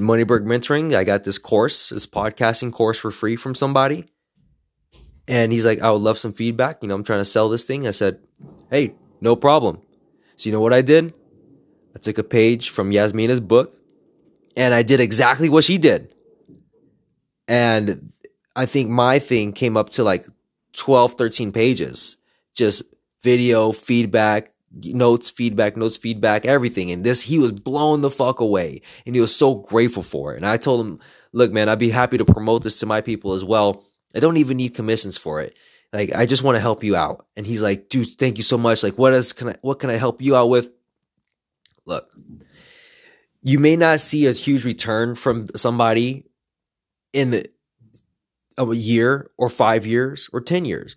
Moneyberg 0.00 0.44
Mentoring, 0.44 0.94
I 0.94 1.04
got 1.04 1.24
this 1.24 1.38
course, 1.38 1.90
this 1.90 2.06
podcasting 2.06 2.72
course 2.72 2.98
for 2.98 3.10
free 3.10 3.36
from 3.36 3.54
somebody. 3.54 4.04
And 5.26 5.52
he's 5.52 5.66
like, 5.66 5.82
I 5.82 5.90
would 5.90 6.00
love 6.00 6.18
some 6.18 6.32
feedback. 6.32 6.78
You 6.82 6.88
know, 6.88 6.94
I'm 6.94 7.04
trying 7.04 7.20
to 7.20 7.24
sell 7.24 7.48
this 7.48 7.64
thing. 7.64 7.86
I 7.86 7.90
said, 7.90 8.18
hey, 8.70 8.94
no 9.20 9.36
problem. 9.36 9.82
So, 10.36 10.48
you 10.48 10.52
know 10.54 10.60
what 10.60 10.72
I 10.72 10.82
did? 10.82 11.14
I 11.94 11.98
took 11.98 12.18
a 12.18 12.24
page 12.24 12.70
from 12.70 12.90
Yasmina's 12.90 13.40
book 13.40 13.76
and 14.56 14.72
I 14.72 14.82
did 14.82 15.00
exactly 15.00 15.48
what 15.48 15.64
she 15.64 15.78
did. 15.78 16.14
And 17.46 18.12
I 18.54 18.66
think 18.66 18.88
my 18.90 19.18
thing 19.18 19.52
came 19.52 19.76
up 19.76 19.90
to 19.90 20.04
like 20.04 20.26
12, 20.74 21.14
13 21.14 21.52
pages. 21.52 22.16
Just 22.54 22.82
video, 23.22 23.72
feedback, 23.72 24.52
notes, 24.72 25.30
feedback, 25.30 25.76
notes, 25.76 25.96
feedback, 25.96 26.44
everything. 26.46 26.90
And 26.90 27.04
this, 27.04 27.22
he 27.22 27.38
was 27.38 27.52
blown 27.52 28.00
the 28.00 28.10
fuck 28.10 28.40
away. 28.40 28.82
And 29.06 29.14
he 29.14 29.20
was 29.20 29.34
so 29.34 29.54
grateful 29.54 30.02
for 30.02 30.34
it. 30.34 30.36
And 30.36 30.46
I 30.46 30.56
told 30.56 30.84
him, 30.84 31.00
look, 31.32 31.52
man, 31.52 31.68
I'd 31.68 31.78
be 31.78 31.90
happy 31.90 32.18
to 32.18 32.24
promote 32.24 32.62
this 32.62 32.80
to 32.80 32.86
my 32.86 33.00
people 33.00 33.32
as 33.32 33.44
well. 33.44 33.84
I 34.14 34.20
don't 34.20 34.36
even 34.36 34.56
need 34.56 34.74
commissions 34.74 35.16
for 35.16 35.40
it. 35.40 35.56
Like, 35.92 36.14
I 36.14 36.26
just 36.26 36.42
want 36.42 36.56
to 36.56 36.60
help 36.60 36.84
you 36.84 36.96
out. 36.96 37.26
And 37.36 37.46
he's 37.46 37.62
like, 37.62 37.88
dude, 37.88 38.08
thank 38.18 38.36
you 38.36 38.44
so 38.44 38.58
much. 38.58 38.82
Like, 38.82 38.98
what 38.98 39.14
else 39.14 39.32
can 39.32 39.50
I, 39.50 39.54
what 39.62 39.78
can 39.78 39.90
I 39.90 39.94
help 39.94 40.20
you 40.20 40.36
out 40.36 40.50
with? 40.50 40.68
Look, 41.86 42.10
you 43.42 43.58
may 43.58 43.76
not 43.76 44.00
see 44.00 44.26
a 44.26 44.32
huge 44.32 44.64
return 44.64 45.14
from 45.14 45.46
somebody 45.56 46.26
in 47.14 47.42
a 48.58 48.74
year 48.74 49.30
or 49.38 49.48
five 49.48 49.86
years 49.86 50.28
or 50.32 50.42
10 50.42 50.66
years, 50.66 50.94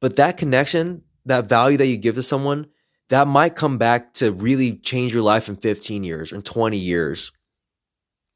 but 0.00 0.16
that 0.16 0.36
connection, 0.36 1.02
that 1.24 1.48
value 1.48 1.78
that 1.78 1.86
you 1.86 1.96
give 1.96 2.16
to 2.16 2.22
someone, 2.22 2.66
that 3.08 3.26
might 3.26 3.54
come 3.54 3.78
back 3.78 4.14
to 4.14 4.32
really 4.32 4.76
change 4.76 5.12
your 5.12 5.22
life 5.22 5.48
in 5.48 5.56
15 5.56 6.04
years 6.04 6.32
or 6.32 6.40
20 6.40 6.76
years. 6.76 7.32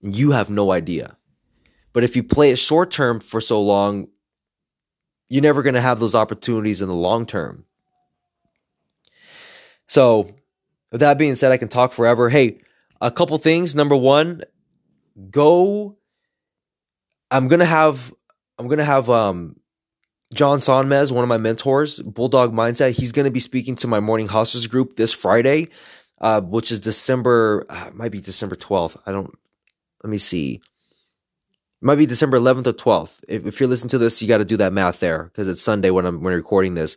You 0.00 0.32
have 0.32 0.50
no 0.50 0.70
idea. 0.72 1.16
But 1.92 2.04
if 2.04 2.14
you 2.14 2.22
play 2.22 2.50
it 2.50 2.58
short 2.58 2.90
term 2.90 3.20
for 3.20 3.40
so 3.40 3.60
long, 3.60 4.08
you're 5.28 5.42
never 5.42 5.62
going 5.62 5.74
to 5.74 5.80
have 5.80 6.00
those 6.00 6.14
opportunities 6.14 6.80
in 6.80 6.88
the 6.88 6.94
long 6.94 7.26
term. 7.26 7.64
So, 9.86 10.34
with 10.92 11.00
that 11.00 11.18
being 11.18 11.34
said, 11.34 11.50
I 11.50 11.56
can 11.56 11.68
talk 11.68 11.92
forever. 11.92 12.28
Hey, 12.28 12.60
a 13.00 13.10
couple 13.10 13.36
things. 13.38 13.74
Number 13.74 13.96
one, 13.96 14.42
go. 15.30 15.96
I'm 17.30 17.48
gonna 17.48 17.64
have 17.66 18.12
I'm 18.58 18.68
gonna 18.68 18.84
have 18.84 19.10
um 19.10 19.56
John 20.34 20.58
Sonmez, 20.58 21.10
one 21.10 21.24
of 21.24 21.28
my 21.28 21.38
mentors, 21.38 22.00
Bulldog 22.00 22.52
Mindset. 22.52 22.98
He's 22.98 23.12
gonna 23.12 23.30
be 23.30 23.40
speaking 23.40 23.76
to 23.76 23.86
my 23.86 24.00
Morning 24.00 24.28
Hustlers 24.28 24.66
group 24.66 24.96
this 24.96 25.14
Friday, 25.14 25.68
uh, 26.20 26.40
which 26.42 26.70
is 26.70 26.80
December. 26.80 27.64
Uh, 27.68 27.90
might 27.94 28.12
be 28.12 28.20
December 28.20 28.56
12th. 28.56 29.00
I 29.06 29.12
don't. 29.12 29.30
Let 30.04 30.10
me 30.10 30.18
see. 30.18 30.60
It 31.80 31.84
might 31.84 31.96
be 31.96 32.06
December 32.06 32.38
11th 32.38 32.66
or 32.66 32.72
12th. 32.72 33.20
If, 33.28 33.46
if 33.46 33.60
you're 33.60 33.68
listening 33.68 33.90
to 33.90 33.98
this, 33.98 34.20
you 34.20 34.26
got 34.26 34.38
to 34.38 34.44
do 34.44 34.56
that 34.56 34.72
math 34.72 34.98
there 34.98 35.24
because 35.24 35.46
it's 35.46 35.62
Sunday 35.62 35.90
when 35.90 36.04
I'm 36.04 36.22
when 36.22 36.34
recording 36.34 36.74
this. 36.74 36.96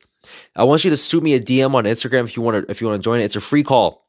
I 0.56 0.63
want 0.63 0.84
you 0.84 0.89
to 0.89 0.98
shoot 0.98 1.22
me 1.22 1.36
a 1.36 1.39
DM 1.39 1.76
on 1.76 1.84
Instagram 1.86 2.24
if 2.24 2.36
you 2.36 2.41
want 2.41 2.65
to 2.65 2.72
if 2.72 2.82
you 2.82 2.88
want 2.88 3.02
to 3.02 3.04
join 3.04 3.20
it. 3.20 3.26
It's 3.26 3.36
a 3.36 3.41
free 3.41 3.63
call. 3.63 4.08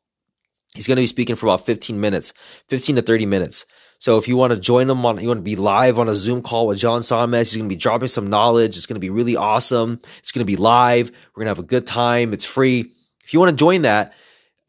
He's 0.75 0.87
going 0.87 0.97
to 0.97 1.03
be 1.03 1.07
speaking 1.07 1.37
for 1.37 1.47
about 1.47 1.67
15 1.67 2.01
minutes, 2.01 2.33
15 2.69 2.97
to 2.97 3.03
30 3.03 3.27
minutes. 3.27 3.67
So 4.03 4.19
if 4.19 4.27
you 4.27 4.37
want 4.37 4.53
to 4.53 4.59
join 4.59 4.89
them 4.89 5.07
on, 5.07 5.21
you 5.21 5.29
want 5.29 5.39
to 5.39 5.45
be 5.45 5.55
live 5.55 5.97
on 5.97 6.09
a 6.09 6.17
Zoom 6.17 6.43
call 6.43 6.67
with 6.67 6.77
John 6.77 7.03
Sonmez, 7.03 7.53
he's 7.53 7.57
going 7.57 7.69
to 7.69 7.73
be 7.73 7.79
dropping 7.79 8.09
some 8.09 8.29
knowledge. 8.29 8.77
It's 8.77 8.87
going 8.87 8.97
to 8.97 9.01
be 9.01 9.11
really 9.11 9.37
awesome. 9.37 10.01
It's 10.19 10.33
going 10.33 10.45
to 10.45 10.51
be 10.51 10.57
live. 10.57 11.11
We're 11.11 11.45
going 11.45 11.45
to 11.45 11.51
have 11.51 11.61
a 11.61 11.63
good 11.63 11.87
time. 11.87 12.33
It's 12.33 12.45
free. 12.45 12.91
If 13.23 13.33
you 13.33 13.39
want 13.39 13.51
to 13.51 13.57
join 13.57 13.83
that, 13.83 14.13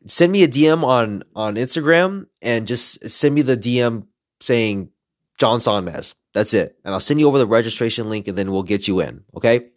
send 0.06 0.32
me 0.32 0.44
a 0.44 0.48
DM 0.48 0.84
on 0.84 1.24
on 1.36 1.56
Instagram 1.56 2.28
and 2.44 2.68
just 2.68 3.10
send 3.10 3.34
me 3.34 3.42
the 3.42 3.58
DM 3.58 4.06
saying 4.40 4.92
John 5.40 5.58
Sonmez. 5.58 6.14
That's 6.34 6.54
it. 6.54 6.78
And 6.86 6.94
I'll 6.94 7.00
send 7.00 7.20
you 7.20 7.28
over 7.28 7.40
the 7.40 7.48
registration 7.48 8.12
link 8.12 8.28
and 8.28 8.38
then 8.38 8.52
we'll 8.52 8.62
get 8.62 8.88
you 8.88 9.00
in. 9.00 9.24
Okay. 9.36 9.70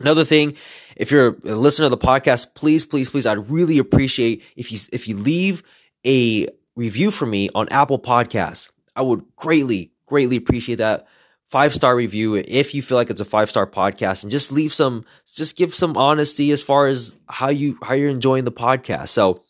Another 0.00 0.24
thing, 0.24 0.56
if 0.96 1.12
you're 1.12 1.36
a 1.44 1.54
listener 1.54 1.84
of 1.84 1.92
the 1.92 1.98
podcast, 1.98 2.56
please, 2.56 2.84
please, 2.84 3.10
please, 3.10 3.26
I'd 3.26 3.48
really 3.48 3.78
appreciate 3.78 4.42
if 4.56 4.72
you 4.72 4.80
if 4.92 5.06
you 5.06 5.16
leave 5.16 5.62
a 6.04 6.48
review 6.80 7.10
for 7.10 7.26
me 7.26 7.50
on 7.54 7.68
Apple 7.68 7.98
Podcasts. 7.98 8.70
I 8.96 9.02
would 9.02 9.22
greatly, 9.36 9.92
greatly 10.06 10.36
appreciate 10.36 10.76
that. 10.76 11.06
Five 11.46 11.74
star 11.74 11.94
review 11.94 12.36
if 12.36 12.74
you 12.74 12.80
feel 12.80 12.96
like 12.96 13.10
it's 13.10 13.20
a 13.20 13.24
five 13.24 13.50
star 13.50 13.66
podcast, 13.66 14.22
and 14.22 14.30
just 14.30 14.50
leave 14.52 14.72
some, 14.72 15.04
just 15.26 15.56
give 15.56 15.74
some 15.74 15.96
honesty 15.96 16.52
as 16.52 16.62
far 16.62 16.86
as 16.86 17.12
how 17.28 17.50
you 17.50 17.76
how 17.82 17.94
you're 17.94 18.08
enjoying 18.08 18.44
the 18.44 18.52
podcast. 18.52 19.08
So, 19.08 19.42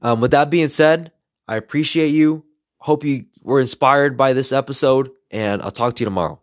um, 0.00 0.20
with 0.20 0.30
that 0.30 0.50
being 0.50 0.70
said, 0.70 1.12
I 1.46 1.56
appreciate 1.56 2.08
you. 2.08 2.44
Hope 2.78 3.04
you 3.04 3.26
were 3.42 3.60
inspired 3.60 4.16
by 4.16 4.32
this 4.32 4.50
episode, 4.50 5.10
and 5.30 5.60
I'll 5.60 5.70
talk 5.70 5.94
to 5.96 6.00
you 6.00 6.06
tomorrow. 6.06 6.40